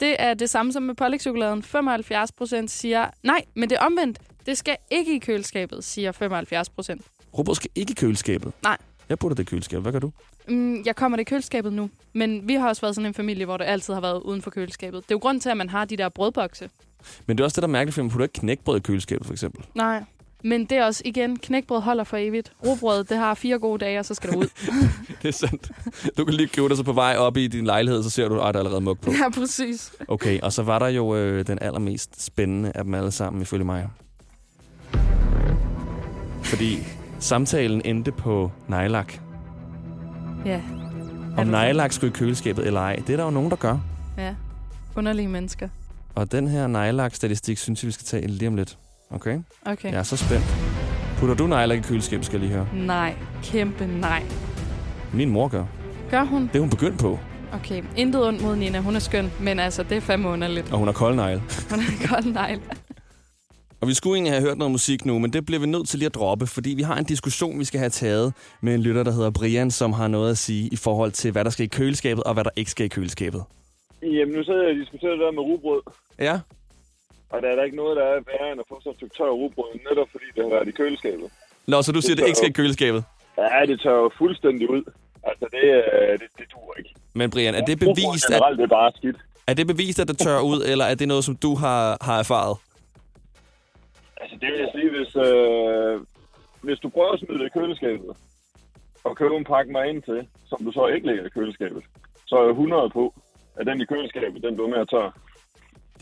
det 0.00 0.16
er 0.18 0.34
det 0.34 0.50
samme 0.50 0.72
som 0.72 0.82
med 0.82 0.94
pålægtschokoladen. 0.94 1.62
75 1.62 2.32
procent 2.32 2.70
siger, 2.70 3.06
nej, 3.22 3.44
men 3.54 3.70
det 3.70 3.76
er 3.80 3.86
omvendt. 3.86 4.18
Det 4.46 4.58
skal 4.58 4.76
ikke 4.90 5.16
i 5.16 5.18
køleskabet, 5.18 5.84
siger 5.84 6.12
75 6.12 6.68
procent. 6.70 7.02
Rugbrød 7.38 7.54
skal 7.54 7.70
ikke 7.74 7.90
i 7.90 7.94
køleskabet. 7.94 8.52
Nej. 8.62 8.76
Jeg 9.08 9.18
putter 9.18 9.34
det 9.34 9.42
i 9.42 9.46
køleskabet. 9.46 9.82
Hvad 9.84 9.92
gør 9.92 9.98
du? 9.98 10.12
Mm, 10.48 10.82
jeg 10.86 10.96
kommer 10.96 11.16
det 11.16 11.20
i 11.20 11.24
køleskabet 11.24 11.72
nu, 11.72 11.90
men 12.12 12.48
vi 12.48 12.54
har 12.54 12.68
også 12.68 12.82
været 12.82 12.94
sådan 12.94 13.06
en 13.06 13.14
familie, 13.14 13.44
hvor 13.44 13.56
det 13.56 13.64
altid 13.64 13.94
har 13.94 14.00
været 14.00 14.20
uden 14.22 14.42
for 14.42 14.50
køleskabet. 14.50 15.02
Det 15.02 15.10
er 15.10 15.14
jo 15.14 15.18
grund 15.18 15.40
til, 15.40 15.50
at 15.50 15.56
man 15.56 15.68
har 15.68 15.84
de 15.84 15.96
der 15.96 16.08
brødbokse. 16.08 16.70
Men 17.26 17.38
det 17.38 17.42
er 17.42 17.44
også 17.44 17.54
det, 17.54 17.62
der 17.62 17.68
er 17.68 17.72
mærkeligt, 17.72 17.94
for 17.94 18.02
man 18.02 18.10
putter 18.10 18.24
ikke 18.24 18.32
knækbrød 18.40 18.76
i 18.76 18.80
køleskabet, 18.80 19.26
for 19.26 19.32
eksempel. 19.32 19.64
Nej, 19.74 20.02
men 20.44 20.64
det 20.64 20.78
er 20.78 20.84
også, 20.84 21.02
igen, 21.04 21.36
knækbrød 21.38 21.80
holder 21.80 22.04
for 22.04 22.16
evigt. 22.16 22.52
Rugbrød, 22.66 23.04
det 23.04 23.16
har 23.16 23.34
fire 23.34 23.58
gode 23.58 23.78
dage, 23.84 23.98
og 23.98 24.04
så 24.04 24.14
skal 24.14 24.30
det 24.30 24.36
ud. 24.36 24.46
Det 25.22 25.28
er 25.28 25.32
sandt. 25.32 25.70
Du 26.18 26.24
kan 26.24 26.34
lige 26.34 26.48
købe 26.48 26.68
dig 26.68 26.76
så 26.76 26.82
på 26.82 26.92
vej 26.92 27.16
op 27.16 27.36
i 27.36 27.46
din 27.46 27.64
lejlighed, 27.64 28.02
så 28.02 28.10
ser 28.10 28.28
du, 28.28 28.34
at 28.34 28.40
der 28.40 28.44
er 28.44 28.64
allerede 28.64 28.80
mug 28.80 28.98
på. 28.98 29.10
ja, 29.12 29.30
præcis. 29.40 29.92
Okay, 30.08 30.40
og 30.40 30.52
så 30.52 30.62
var 30.62 30.78
der 30.78 30.88
jo 30.88 31.16
øh, 31.16 31.46
den 31.46 31.58
allermest 31.60 32.22
spændende 32.24 32.72
af 32.74 32.84
dem 32.84 32.94
alle 32.94 33.10
sammen, 33.10 33.42
ifølge 33.42 33.64
mig. 33.64 33.88
Fordi 36.42 36.78
samtalen 37.18 37.82
endte 37.84 38.12
på 38.12 38.50
nejlak. 38.68 39.12
Ja, 40.46 40.60
Om 41.36 41.46
nejlak 41.46 41.92
skulle 41.92 42.10
i 42.10 42.16
køleskabet 42.18 42.66
eller 42.66 42.80
ej, 42.80 42.96
det 43.06 43.10
er 43.12 43.16
der 43.16 43.24
jo 43.24 43.30
nogen, 43.30 43.50
der 43.50 43.56
gør. 43.56 43.78
ja. 44.18 44.34
Underlige 44.96 45.28
mennesker. 45.28 45.68
Og 46.14 46.32
den 46.32 46.48
her 46.48 46.66
nejlak-statistik 46.66 47.58
synes 47.58 47.82
jeg, 47.82 47.86
vi 47.86 47.92
skal 47.92 48.04
tage 48.04 48.26
lige 48.26 48.48
om 48.48 48.54
lidt. 48.56 48.78
Okay? 49.12 49.38
Okay. 49.66 49.90
Jeg 49.90 49.98
er 49.98 50.02
så 50.02 50.16
spændt. 50.16 50.44
Putter 51.18 51.34
du 51.34 51.46
nejlak 51.46 51.78
i 51.78 51.82
køleskabet, 51.82 52.26
skal 52.26 52.40
jeg 52.40 52.48
lige 52.48 52.56
høre. 52.58 52.68
Nej, 52.86 53.14
kæmpe 53.42 53.86
nej. 53.86 54.22
Min 55.12 55.28
mor 55.30 55.48
gør. 55.48 55.64
Gør 56.10 56.24
hun? 56.24 56.42
Det 56.42 56.56
er 56.56 56.60
hun 56.60 56.70
begyndt 56.70 56.98
på, 57.00 57.18
Okay, 57.54 57.82
intet 57.96 58.26
ondt 58.28 58.42
mod 58.42 58.56
Nina. 58.56 58.80
Hun 58.80 58.94
er 58.96 58.98
skøn, 58.98 59.32
men 59.40 59.58
altså, 59.58 59.82
det 59.82 59.96
er 59.96 60.00
fandme 60.00 60.28
underligt. 60.28 60.72
og 60.72 60.78
hun 60.78 60.88
har 60.88 60.92
kold 60.92 61.14
negl. 61.16 61.38
Hun 61.70 61.78
er 61.78 62.08
godt 62.08 62.34
negl. 62.34 62.60
Og 63.80 63.88
vi 63.88 63.94
skulle 63.94 64.14
egentlig 64.16 64.32
have 64.32 64.42
hørt 64.42 64.58
noget 64.58 64.70
musik 64.70 65.04
nu, 65.04 65.18
men 65.18 65.32
det 65.32 65.46
bliver 65.46 65.60
vi 65.60 65.66
nødt 65.66 65.88
til 65.88 65.98
lige 65.98 66.06
at 66.06 66.14
droppe, 66.14 66.46
fordi 66.46 66.70
vi 66.70 66.82
har 66.82 66.96
en 66.96 67.04
diskussion, 67.04 67.58
vi 67.58 67.64
skal 67.64 67.78
have 67.78 67.90
taget 67.90 68.32
med 68.60 68.74
en 68.74 68.82
lytter, 68.82 69.02
der 69.02 69.12
hedder 69.12 69.30
Brian, 69.30 69.70
som 69.70 69.92
har 69.92 70.08
noget 70.08 70.30
at 70.30 70.38
sige 70.38 70.68
i 70.72 70.76
forhold 70.76 71.12
til, 71.12 71.32
hvad 71.32 71.44
der 71.44 71.50
skal 71.50 71.64
i 71.64 71.68
køleskabet, 71.68 72.24
og 72.24 72.34
hvad 72.34 72.44
der 72.44 72.50
ikke 72.56 72.70
skal 72.70 72.86
i 72.86 72.88
køleskabet. 72.88 73.44
Jamen, 74.02 74.34
nu 74.34 74.44
sidder 74.44 74.62
jeg 74.62 74.70
og 74.70 74.76
diskuterer 74.76 75.10
det 75.10 75.20
der 75.20 75.32
med 75.32 75.42
rugbrød. 75.42 75.82
Ja. 76.18 76.40
Og 77.32 77.42
der 77.42 77.48
er 77.48 77.56
der 77.56 77.64
ikke 77.68 77.76
noget, 77.76 77.96
der 77.96 78.04
er 78.04 78.20
værre 78.30 78.52
end 78.52 78.60
at 78.60 78.66
få 78.68 78.76
sådan 78.80 78.92
et 78.92 78.96
stykke 78.96 79.14
tør 79.18 79.30
rugbrød, 79.40 79.70
netop 79.88 80.08
fordi 80.14 80.24
det 80.34 80.42
har 80.44 80.50
været 80.56 80.68
i 80.68 80.70
køleskabet. 80.80 81.28
Nå, 81.66 81.82
så 81.82 81.92
du 81.92 82.00
siger, 82.00 82.16
det 82.16 82.26
ikke 82.26 82.40
skal 82.42 82.50
i 82.50 82.58
køleskabet. 82.60 83.04
Ja, 83.38 83.66
det 83.66 83.80
tør 83.80 83.96
jo 84.04 84.10
fuldstændig 84.18 84.70
ud. 84.70 84.82
Altså, 85.30 85.46
det, 85.56 85.64
øh, 85.64 86.12
det, 86.20 86.28
det 86.38 86.46
duer 86.54 86.74
ikke. 86.78 86.90
Men 87.14 87.30
Brian, 87.30 87.54
er 87.54 87.64
det 87.64 87.78
bevist, 87.78 88.24
at, 88.30 88.34
generelt, 88.34 88.58
det 88.58 88.64
er 88.64 88.74
bare 88.80 88.92
skidt. 88.96 89.16
er 89.46 89.54
det 89.54 89.66
bevist, 89.66 89.98
at 90.00 90.08
det 90.08 90.18
tør 90.18 90.40
ud, 90.40 90.58
eller 90.72 90.84
er 90.84 90.94
det 90.94 91.08
noget, 91.08 91.24
som 91.24 91.36
du 91.36 91.54
har, 91.54 91.98
har 92.00 92.18
erfaret? 92.18 92.56
Altså, 94.20 94.36
det 94.40 94.48
vil 94.52 94.60
jeg 94.64 94.70
sige, 94.76 94.90
hvis, 94.96 95.16
øh, 95.26 96.00
hvis 96.66 96.78
du 96.78 96.88
prøver 96.88 97.12
at 97.12 97.20
smide 97.20 97.38
det 97.38 97.46
i 97.46 97.58
køleskabet, 97.58 98.16
og 99.04 99.16
købe 99.16 99.36
en 99.36 99.44
pakke 99.44 99.72
med 99.72 99.84
ind 99.90 100.02
til, 100.02 100.28
som 100.50 100.58
du 100.64 100.72
så 100.72 100.86
ikke 100.86 101.06
lægger 101.06 101.24
i 101.26 101.28
køleskabet, 101.28 101.82
så 102.26 102.36
er 102.36 102.42
jeg 102.42 102.50
100 102.50 102.90
på, 102.90 103.14
at 103.56 103.66
den 103.66 103.80
i 103.80 103.84
køleskabet, 103.84 104.42
den 104.42 104.54
bliver 104.54 104.68
mere 104.68 104.86
tør. 104.86 105.10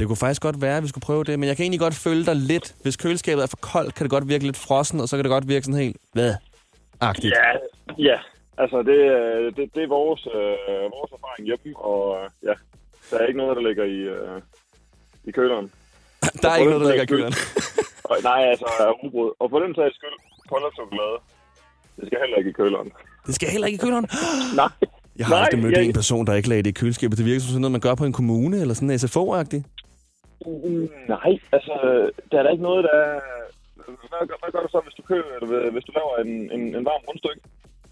Det 0.00 0.06
kunne 0.08 0.16
faktisk 0.16 0.42
godt 0.42 0.60
være, 0.60 0.76
at 0.76 0.82
vi 0.82 0.88
skulle 0.88 1.02
prøve 1.02 1.24
det, 1.24 1.38
men 1.38 1.46
jeg 1.48 1.56
kan 1.56 1.62
egentlig 1.64 1.80
godt 1.80 1.94
følge 1.94 2.24
dig 2.24 2.36
lidt. 2.36 2.74
Hvis 2.82 2.96
køleskabet 2.96 3.42
er 3.42 3.46
for 3.46 3.56
koldt, 3.56 3.94
kan 3.94 4.04
det 4.04 4.10
godt 4.10 4.28
virke 4.28 4.44
lidt 4.44 4.56
frossen, 4.56 5.00
og 5.00 5.08
så 5.08 5.16
kan 5.16 5.24
det 5.24 5.30
godt 5.30 5.48
virke 5.48 5.64
sådan 5.64 5.80
helt... 5.80 5.96
Hvad? 6.12 6.34
Agtigt. 7.00 7.34
Ja, 7.34 7.50
ja. 8.10 8.18
Altså, 8.58 8.78
det, 8.82 8.98
er- 9.06 9.50
det, 9.56 9.64
det 9.74 9.82
er 9.82 9.88
vores, 9.88 10.22
øh, 10.26 10.84
vores 10.96 11.10
erfaring 11.16 11.44
hjemme, 11.46 11.78
og 11.90 12.00
øh, 12.22 12.26
ja, 12.48 12.54
der 13.10 13.16
er 13.22 13.26
ikke 13.26 13.38
noget, 13.38 13.56
der 13.56 13.62
ligger 13.68 13.84
i, 13.84 13.98
øh, 14.14 14.40
i 15.24 15.30
køleren. 15.30 15.70
Der 16.42 16.48
er 16.50 16.56
ikke 16.56 16.70
noget, 16.70 16.84
der 16.84 16.90
ligger 16.92 17.02
i 17.02 17.12
køleren. 17.14 17.34
Og, 18.04 18.16
nej, 18.22 18.40
altså, 18.52 18.66
rugbrød. 19.02 19.30
Og 19.40 19.50
på 19.50 19.58
den 19.64 19.74
sags 19.74 19.94
skyld, 19.98 20.16
chokolade. 20.78 21.16
Det 21.96 22.04
skal 22.08 22.18
heller 22.24 22.36
ikke 22.40 22.50
i 22.50 22.52
køleren. 22.52 22.88
Det 23.26 23.34
skal 23.34 23.48
heller 23.48 23.66
ikke 23.66 23.76
i 23.80 23.84
køleren? 23.86 24.06
nej. 24.60 24.68
Jeg 25.16 25.26
har 25.26 25.34
Nej, 25.34 25.44
aldrig 25.44 25.62
mødt 25.62 25.76
jeg- 25.76 25.84
en 25.84 25.92
person, 25.92 26.26
der 26.26 26.34
ikke 26.34 26.48
lagde 26.48 26.62
det 26.62 26.70
i 26.70 26.72
køleskabet. 26.80 27.18
Det 27.18 27.26
virker 27.26 27.40
som 27.40 27.48
sådan 27.48 27.60
noget, 27.60 27.72
man 27.72 27.80
gør 27.80 27.94
på 27.94 28.04
en 28.04 28.12
kommune, 28.12 28.60
eller 28.60 28.74
sådan 28.74 28.90
SFO-agtigt. 28.98 29.62
Mm, 29.66 29.89
Nej, 31.08 31.32
altså, 31.52 31.74
der 32.30 32.38
er 32.38 32.42
der 32.42 32.50
ikke 32.50 32.62
noget, 32.62 32.84
der 32.84 32.90
er... 33.04 33.20
Hvad, 34.10 34.26
gør- 34.28 34.40
hvad 34.42 34.52
gør 34.52 34.62
du 34.66 34.68
så, 34.70 34.80
hvis 34.86 34.94
du 34.94 35.02
køber, 35.02 35.28
eller 35.42 35.70
hvis 35.70 35.84
du 35.84 35.92
laver 35.98 36.14
en, 36.24 36.32
en, 36.60 36.62
en 36.76 36.84
varm 36.84 37.02
rundstykke 37.08 37.40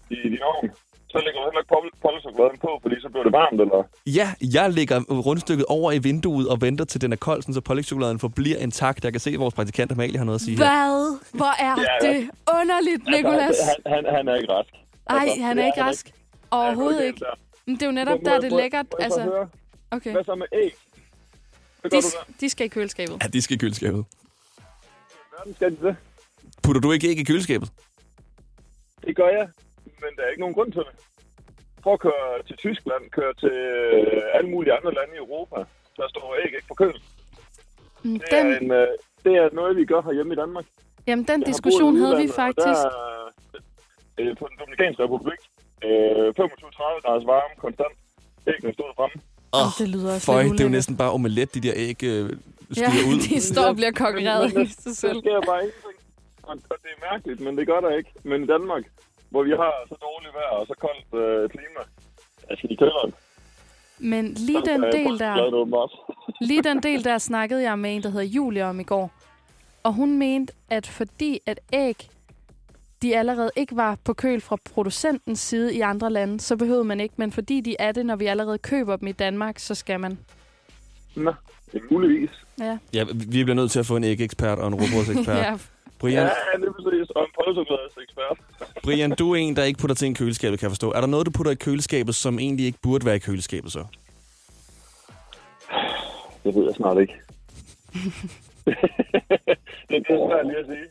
i 0.09 0.15
din 0.33 0.43
ovn? 0.43 0.69
Så 1.11 1.17
lægger 1.25 1.39
du 1.41 1.45
heller 1.49 1.61
ikke 1.63 1.73
pol- 1.75 1.97
pålægtschokoladen 2.05 2.57
på, 2.65 2.79
fordi 2.81 2.95
så 3.01 3.09
bliver 3.09 3.23
det 3.23 3.33
varmt, 3.33 3.61
eller? 3.61 3.83
Ja, 4.19 4.27
jeg 4.57 4.71
lægger 4.73 4.97
rundstykket 5.27 5.65
over 5.69 5.91
i 5.91 5.97
vinduet 5.97 6.47
og 6.49 6.61
venter 6.61 6.85
til 6.85 7.01
den 7.01 7.11
er 7.13 7.15
kold, 7.27 7.41
så 7.53 7.61
pålægtschokoladen 7.61 8.19
forbliver 8.19 8.57
intakt. 8.57 9.03
Jeg 9.03 9.11
kan 9.13 9.19
se, 9.19 9.29
at 9.29 9.39
vores 9.39 9.53
praktikant 9.53 9.91
Amalie 9.91 10.17
har 10.17 10.25
noget 10.25 10.37
at 10.39 10.41
sige 10.41 10.57
her. 10.57 10.63
Hvad? 10.65 11.19
Hvor 11.39 11.53
er 11.67 11.75
Ja, 11.87 12.07
det 12.07 12.29
underligt, 12.59 13.03
Nicolas? 13.15 13.47
Altså, 13.49 13.63
han, 13.85 14.05
han, 14.05 14.15
han 14.15 14.27
er 14.27 14.35
ikke 14.35 14.53
rask. 14.53 14.69
Ej, 15.09 15.17
Altså, 15.21 15.41
han 15.43 15.59
er 15.59 15.65
ikke 15.65 15.81
rask. 15.83 16.11
Overhovedet 16.51 17.03
ikke. 17.05 17.21
Men 17.65 17.75
det 17.75 17.81
er 17.81 17.85
jo 17.85 17.91
netop 17.91 18.19
Må- 18.19 18.29
der, 18.29 18.39
det 18.39 18.45
er 18.47 18.49
må- 18.51 18.57
lækkert. 18.57 18.85
må 18.91 18.97
jeg 19.03 19.11
så 19.11 19.19
Altså, 19.19 19.31
høre? 19.35 19.47
okay. 19.91 20.11
Hvad 20.11 20.23
så 20.23 20.35
med 20.35 20.47
æg? 20.53 20.73
Hvad 21.81 21.91
De, 21.91 22.01
de 22.41 22.49
skal 22.49 22.65
i 22.65 22.69
køleskabet. 22.69 23.17
Ja, 23.23 23.27
de 23.27 23.41
skal 23.41 23.55
i 23.55 23.57
køleskabet. 23.57 24.05
Hvordan 25.29 25.55
skal 25.55 25.71
de 25.71 25.87
det? 25.87 25.95
Putter 26.63 26.81
du 26.81 26.91
ikke 26.91 27.07
æg 27.09 27.17
i 27.19 27.23
køleskabet? 27.23 27.69
Det 29.05 29.15
gør 29.15 29.27
jeg, 29.29 29.47
men 29.85 30.11
der 30.15 30.23
er 30.23 30.29
ikke 30.29 30.39
nogen 30.39 30.55
grund 30.55 30.71
til 30.71 30.81
det. 30.81 30.95
Prøv 31.83 31.93
at 31.93 31.99
køre 31.99 32.43
til 32.47 32.55
Tyskland, 32.57 33.03
køre 33.11 33.33
til 33.33 33.51
øh, 33.51 34.21
alle 34.33 34.49
mulige 34.49 34.73
andre 34.73 34.93
lande 34.93 35.13
i 35.15 35.17
Europa. 35.17 35.55
Der 35.97 36.07
står 36.09 36.35
æg 36.35 36.45
ikke 36.45 36.67
på 36.67 36.73
køl. 36.73 36.95
Mm, 38.03 38.19
Det 38.19 38.33
er, 38.33 38.43
Den, 38.43 38.63
en, 38.63 38.71
øh, 38.71 38.87
det 39.25 39.33
er 39.35 39.49
noget, 39.53 39.77
vi 39.77 39.85
gør 39.85 40.01
herhjemme 40.01 40.33
i 40.33 40.37
Danmark. 40.37 40.65
jamen, 41.07 41.25
den 41.27 41.39
Jeg 41.41 41.47
diskussion 41.47 41.95
havde 41.95 42.17
vi 42.17 42.27
faktisk. 42.43 42.81
Der, 42.83 43.31
øh, 44.19 44.37
på 44.39 44.47
den 44.49 44.57
Dominikanske 44.59 45.03
Republik. 45.03 45.39
Øh, 45.87 46.27
25-30 46.27 47.01
graders 47.03 47.25
varme, 47.33 47.53
konstant. 47.65 47.95
Æggene 48.47 48.73
stod 48.73 48.91
fremme. 48.97 49.17
Oh, 49.51 49.71
det 49.79 49.89
lyder 49.89 50.13
også 50.13 50.25
Føj, 50.25 50.43
det 50.43 50.59
er 50.59 50.63
jo 50.63 50.69
næsten 50.69 50.97
bare 50.97 51.11
omelet, 51.11 51.53
de 51.53 51.59
der 51.59 51.73
æg 51.75 52.03
øh, 52.03 52.29
Ja, 52.77 52.89
ud. 53.09 53.19
de 53.29 53.41
står 53.41 53.65
og 53.65 53.75
bliver 53.75 53.91
konkurreret 53.91 54.51
i 54.53 54.65
sig 54.83 54.95
selv. 54.97 55.19
sker 55.19 55.41
bare 55.45 55.59
ingenting. 55.59 55.97
Og, 56.43 56.57
og 56.69 56.77
det 56.83 56.89
er 56.97 57.11
mærkeligt, 57.13 57.39
men 57.39 57.57
det 57.57 57.67
gør 57.67 57.79
der 57.79 57.97
ikke. 57.97 58.09
Men 58.23 58.43
i 58.43 58.47
Danmark, 58.47 58.83
hvor 59.29 59.43
vi 59.43 59.49
har 59.49 59.73
så 59.89 59.95
dårligt 60.01 60.33
vejr 60.33 60.49
og 60.59 60.67
så 60.67 60.73
koldt 60.79 61.23
øh, 61.23 61.49
klima, 61.49 61.81
altså 62.49 62.67
i 62.69 62.75
kælderen, 62.75 63.13
Men 63.99 64.33
lige 64.33 64.61
den 64.65 64.83
del 64.83 65.19
der, 65.19 65.35
lige 66.49 66.63
den 66.63 66.83
del 66.83 67.03
der 67.03 67.17
snakkede 67.17 67.61
jeg 67.63 67.79
med 67.79 67.95
en, 67.95 68.03
der 68.03 68.09
hedder 68.09 68.25
Julie 68.25 68.65
om 68.65 68.79
i 68.79 68.83
går. 68.83 69.11
Og 69.83 69.93
hun 69.93 70.17
mente, 70.17 70.53
at 70.69 70.87
fordi 70.87 71.39
at 71.45 71.59
æg, 71.73 72.09
de 73.01 73.17
allerede 73.17 73.51
ikke 73.55 73.75
var 73.75 73.97
på 74.03 74.13
køl 74.13 74.41
fra 74.41 74.57
producentens 74.73 75.39
side 75.39 75.75
i 75.75 75.81
andre 75.81 76.09
lande, 76.09 76.39
så 76.39 76.57
behøvede 76.57 76.83
man 76.83 76.99
ikke. 76.99 77.13
Men 77.17 77.31
fordi 77.31 77.61
de 77.61 77.75
er 77.79 77.91
det, 77.91 78.05
når 78.05 78.15
vi 78.15 78.25
allerede 78.25 78.57
køber 78.57 78.95
dem 78.95 79.07
i 79.07 79.11
Danmark, 79.11 79.59
så 79.59 79.75
skal 79.75 79.99
man. 79.99 80.19
Nå, 81.15 81.33
det 81.71 81.81
er 81.81 81.93
muligvis. 81.93 82.29
Ja. 82.59 82.77
Ja, 82.93 83.03
vi 83.13 83.43
bliver 83.43 83.53
nødt 83.55 83.71
til 83.71 83.79
at 83.79 83.85
få 83.85 83.95
en 83.95 84.03
ægekspert 84.03 84.59
og 84.59 84.67
en 84.67 84.73
robrødsekspert. 84.73 85.37
Ja. 85.45 85.57
Brian, 85.99 86.17
Ja, 86.23 86.29
det 86.59 86.67
er 86.67 86.71
præcis. 86.71 87.09
Og 87.09 87.21
en 87.23 87.29
pålægtschokolades 87.39 87.93
ekspert. 88.03 88.37
Brian, 88.83 89.11
du 89.11 89.31
er 89.31 89.35
en, 89.35 89.55
der 89.55 89.63
ikke 89.63 89.79
putter 89.79 89.95
ting 89.95 90.15
i 90.15 90.17
køleskabet, 90.17 90.59
kan 90.59 90.65
jeg 90.65 90.71
forstå. 90.71 90.91
Er 90.91 90.99
der 90.99 91.07
noget, 91.07 91.25
du 91.25 91.31
putter 91.31 91.51
i 91.51 91.55
køleskabet, 91.55 92.15
som 92.15 92.39
egentlig 92.39 92.65
ikke 92.65 92.79
burde 92.81 93.05
være 93.05 93.15
i 93.15 93.19
køleskabet 93.19 93.71
så? 93.71 93.85
Det 96.43 96.55
ved 96.55 96.65
jeg 96.65 96.75
snart 96.75 96.97
ikke. 97.01 97.13
det, 98.65 98.75
det 99.89 100.09
er 100.09 100.27
svært 100.29 100.45
lige 100.47 100.57
at 100.57 100.65
sige. 100.65 100.85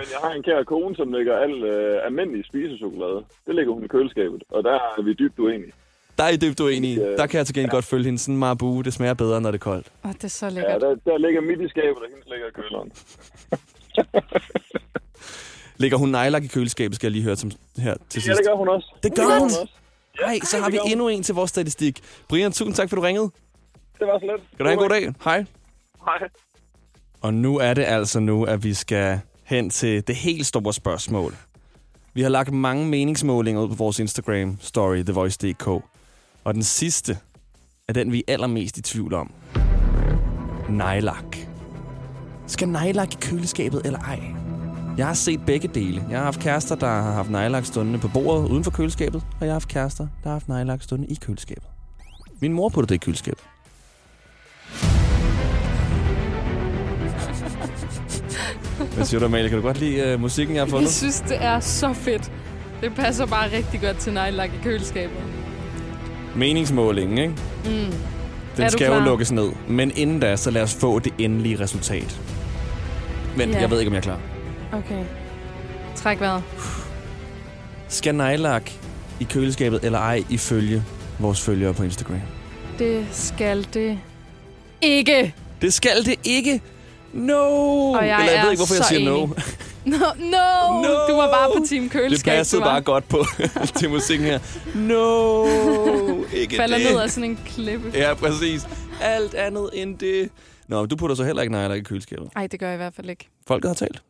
Men 0.00 0.06
jeg 0.14 0.20
har 0.24 0.30
en 0.38 0.42
kære 0.42 0.64
kone, 0.64 0.96
som 0.96 1.12
lægger 1.12 1.34
al 1.44 1.54
øh, 1.72 2.06
almindelig 2.06 2.44
spisechokolade. 2.50 3.20
Det 3.46 3.54
lægger 3.54 3.72
hun 3.72 3.84
i 3.84 3.88
køleskabet, 3.94 4.42
og 4.50 4.64
der 4.64 4.72
er 4.98 5.02
vi 5.02 5.12
dybt 5.12 5.38
uenige. 5.38 5.72
Der 6.18 6.24
er 6.24 6.28
I 6.28 6.36
dybt 6.36 6.60
uenige. 6.60 6.96
Der 7.20 7.26
kan 7.26 7.38
jeg 7.38 7.46
til 7.46 7.54
gengæld 7.54 7.70
godt 7.70 7.84
følge 7.84 8.04
hende. 8.04 8.18
Sådan 8.18 8.34
en 8.34 8.38
marabu, 8.40 8.80
det 8.80 8.92
smager 8.92 9.14
bedre, 9.14 9.40
når 9.40 9.50
det 9.50 9.58
er 9.58 9.62
koldt. 9.62 9.86
Og 10.02 10.10
det 10.12 10.24
er 10.24 10.28
så 10.28 10.46
Ja, 10.46 10.52
lækkert. 10.52 10.80
der, 10.80 10.94
der 11.10 11.18
ligger 11.18 11.40
midt 11.40 11.60
i 11.60 11.68
skabet, 11.68 11.96
og 11.96 12.06
hendes 12.12 12.28
ligger 12.32 12.46
i 12.46 12.50
køleren. 12.58 12.92
Lægger 15.82 15.96
hun 15.98 16.08
nejlak 16.08 16.44
i 16.44 16.46
køleskabet, 16.46 16.96
skal 16.96 17.06
jeg 17.06 17.12
lige 17.12 17.24
høre 17.24 17.36
som, 17.36 17.50
her 17.78 17.94
til 18.10 18.22
sidst. 18.22 18.28
Ja, 18.28 18.34
det 18.34 18.46
gør 18.46 18.54
hun 18.56 18.68
også. 18.68 18.94
Det 19.02 19.14
gør 19.16 19.38
hun? 19.38 19.44
også. 19.44 19.68
Nej, 20.20 20.38
så 20.44 20.58
har 20.58 20.70
vi 20.70 20.78
endnu 20.86 21.08
en 21.08 21.22
til 21.22 21.34
vores 21.34 21.50
statistik. 21.50 22.00
Brian, 22.28 22.52
tusind 22.52 22.74
tak, 22.74 22.88
for 22.88 22.96
du 22.96 23.02
ringede. 23.02 23.30
Det 23.98 24.06
var 24.06 24.18
så 24.18 24.26
lidt. 24.26 24.42
Skal 24.54 24.58
du 24.58 24.64
have 24.64 24.72
en 24.72 24.78
god 24.78 24.88
dag? 24.88 25.14
Hej. 25.24 25.44
Hej. 26.04 26.28
Og 27.20 27.34
nu 27.34 27.58
er 27.58 27.74
det 27.74 27.84
altså 27.84 28.20
nu, 28.20 28.44
at 28.44 28.64
vi 28.64 28.74
skal 28.74 29.20
hen 29.50 29.70
til 29.70 30.06
det 30.06 30.16
helt 30.16 30.46
store 30.46 30.74
spørgsmål. 30.74 31.36
Vi 32.14 32.22
har 32.22 32.28
lagt 32.28 32.52
mange 32.52 32.86
meningsmålinger 32.86 33.62
ud 33.62 33.68
på 33.68 33.74
vores 33.74 34.00
Instagram-story, 34.00 35.02
TheVoice.dk. 35.02 35.66
Og 36.44 36.54
den 36.54 36.62
sidste 36.62 37.18
er 37.88 37.92
den, 37.92 38.12
vi 38.12 38.18
er 38.28 38.32
allermest 38.32 38.78
i 38.78 38.82
tvivl 38.82 39.14
om. 39.14 39.32
Nejlak. 40.68 41.36
Skal 42.46 42.68
nejlak 42.68 43.12
i 43.12 43.16
køleskabet 43.20 43.82
eller 43.84 43.98
ej? 43.98 44.20
Jeg 44.98 45.06
har 45.06 45.14
set 45.14 45.40
begge 45.46 45.68
dele. 45.68 46.06
Jeg 46.10 46.18
har 46.18 46.24
haft 46.24 46.40
kærester, 46.40 46.74
der 46.74 46.86
har 46.86 47.12
haft 47.12 47.30
nejlak 47.30 47.64
stående 47.64 47.98
på 47.98 48.08
bordet 48.08 48.48
uden 48.48 48.64
for 48.64 48.70
køleskabet, 48.70 49.22
og 49.40 49.46
jeg 49.46 49.48
har 49.48 49.54
haft 49.54 49.68
kærester, 49.68 50.06
der 50.22 50.28
har 50.28 50.34
haft 50.34 50.48
nejlak 50.48 50.82
stående 50.82 51.06
i 51.06 51.14
køleskabet. 51.14 51.68
Min 52.40 52.52
mor 52.52 52.68
putter 52.68 52.86
det 52.86 52.94
i 52.94 52.98
køleskabet. 52.98 53.44
Hvad 58.94 59.04
siger 59.04 59.20
du, 59.20 59.26
Amalie? 59.26 59.48
Kan 59.48 59.58
du 59.58 59.62
godt 59.64 59.80
lide 59.80 60.14
uh, 60.14 60.20
musikken, 60.20 60.56
jeg 60.56 60.62
har 60.64 60.68
fundet? 60.70 60.84
Jeg 60.86 60.92
synes, 60.92 61.20
det 61.20 61.36
er 61.44 61.60
så 61.60 61.92
fedt. 61.92 62.32
Det 62.82 62.94
passer 62.94 63.26
bare 63.26 63.52
rigtig 63.56 63.80
godt 63.80 63.96
til 63.96 64.12
nejlak 64.12 64.48
i 64.48 64.62
køleskabet. 64.62 65.16
Meningsmålingen, 66.36 67.18
ikke? 67.18 67.34
Mm. 67.64 67.92
Den 68.56 68.64
Er 68.64 68.68
skal 68.68 68.86
jo 68.92 68.98
lukkes 68.98 69.32
ned. 69.32 69.52
Men 69.68 69.92
inden 69.96 70.20
da, 70.20 70.36
så 70.36 70.50
lad 70.50 70.62
os 70.62 70.74
få 70.74 70.98
det 70.98 71.12
endelige 71.18 71.60
resultat. 71.60 72.20
Men 73.36 73.50
Ja. 73.50 73.60
jeg 73.60 73.70
ved 73.70 73.78
ikke, 73.78 73.88
om 73.88 73.94
jeg 73.94 73.98
er 73.98 74.02
klar. 74.02 74.20
Okay. 74.72 75.04
Træk 75.96 76.20
vejret. 76.20 76.42
Skal 77.88 78.14
nejlak 78.14 78.70
i 79.20 79.24
køleskabet 79.24 79.80
eller 79.84 79.98
ej, 79.98 80.24
ifølge 80.30 80.82
vores 81.18 81.40
følgere 81.40 81.74
på 81.74 81.82
Instagram? 81.82 82.20
Det 82.78 83.06
skal 83.12 83.66
det 83.74 83.98
ikke. 84.82 85.34
Det 85.62 85.72
skal 85.74 86.04
det 86.04 86.14
ikke. 86.24 86.60
No! 87.12 87.34
Og 87.92 88.06
jeg 88.06 88.18
eller 88.20 88.32
jeg 88.32 88.42
ved 88.44 88.50
ikke, 88.50 88.60
hvorfor 88.60 88.74
jeg 88.74 88.84
siger 88.84 89.10
no. 89.10 89.24
enig. 89.24 89.36
No, 89.84 89.96
no, 90.18 90.82
No! 90.82 90.88
Du 91.08 91.14
var 91.16 91.30
bare 91.32 91.50
på 91.56 91.64
team 91.68 91.82
Det 91.82 91.90
køleskab. 91.92 92.32
passede 92.36 92.60
du 92.60 92.64
var. 92.66 92.72
bare 92.72 92.80
godt 92.80 93.08
på 93.08 93.24
til 93.78 93.90
musikken 93.90 94.26
her. 94.26 94.38
No! 94.74 95.44
Ikke 96.32 96.56
Falder 96.56 96.78
det. 96.78 96.86
ned 96.92 97.00
af 97.00 97.10
sådan 97.10 97.30
en 97.30 97.38
klippe. 97.46 97.90
Ja, 97.94 98.14
præcis. 98.14 98.68
Alt 99.02 99.34
andet 99.34 99.70
end 99.72 99.98
det. 99.98 100.28
Nå, 100.68 100.86
du 100.86 100.96
putter 100.96 101.16
så 101.16 101.24
heller 101.24 101.42
ikke 101.42 101.52
nejlak 101.52 101.78
i 101.78 101.82
køleskabet. 101.82 102.28
Ej, 102.36 102.46
det 102.46 102.60
gør 102.60 102.66
jeg 102.66 102.74
i 102.74 102.76
hvert 102.76 102.94
fald 102.94 103.10
ikke. 103.10 103.28
Folket 103.46 103.68
har 103.68 103.74
talt. 103.74 104.02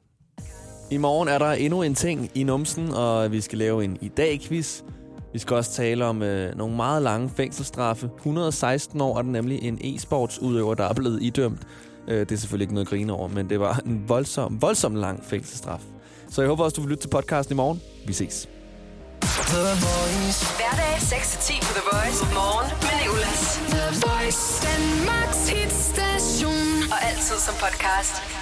I 0.90 0.96
morgen 0.96 1.28
er 1.28 1.38
der 1.38 1.52
endnu 1.52 1.82
en 1.82 1.94
ting 1.94 2.30
i 2.34 2.42
numsen, 2.42 2.92
og 2.94 3.32
vi 3.32 3.40
skal 3.40 3.58
lave 3.58 3.84
en 3.84 3.98
i 4.00 4.08
dag-quiz. 4.08 4.80
Vi 5.32 5.38
skal 5.38 5.56
også 5.56 5.72
tale 5.72 6.04
om 6.04 6.22
øh, 6.22 6.56
nogle 6.58 6.76
meget 6.76 7.02
lange 7.02 7.30
fængselsstraffe. 7.36 8.10
116 8.16 9.00
år 9.00 9.18
er 9.18 9.22
det 9.22 9.30
nemlig 9.30 9.62
en 9.62 9.78
e-sportsudøver, 9.84 10.74
der 10.74 10.84
er 10.88 10.94
blevet 10.94 11.22
idømt. 11.22 11.60
Øh, 12.10 12.20
det 12.20 12.32
er 12.32 12.36
selvfølgelig 12.36 12.64
ikke 12.64 12.74
noget 12.74 12.86
at 12.86 12.90
grine 12.90 13.12
over, 13.12 13.28
men 13.28 13.50
det 13.50 13.60
var 13.60 13.80
en 13.86 14.08
voldsom, 14.08 14.62
voldsom 14.62 14.94
lang 14.94 15.24
fængselsstraf. 15.24 15.80
Så 16.30 16.42
jeg 16.42 16.48
håber 16.48 16.64
også, 16.64 16.74
du 16.74 16.80
vil 16.80 16.90
lytte 16.90 17.02
til 17.02 17.08
podcasten 17.08 17.54
i 17.54 17.56
morgen. 17.56 17.80
Vi 18.06 18.12
ses. 18.12 18.48
Hverdag 19.20 20.96
6-10 20.96 21.60
på 21.66 21.72
The 21.78 21.84
Voice. 21.92 22.20
Morgen 22.34 22.70
med 22.86 22.94
Nicolas. 23.02 23.42
The 23.74 23.86
Voice. 24.06 24.42
Danmarks 24.66 25.48
hitstation. 25.48 26.92
Og 26.92 26.98
altid 27.08 27.36
som 27.46 27.54
podcast. 27.54 28.39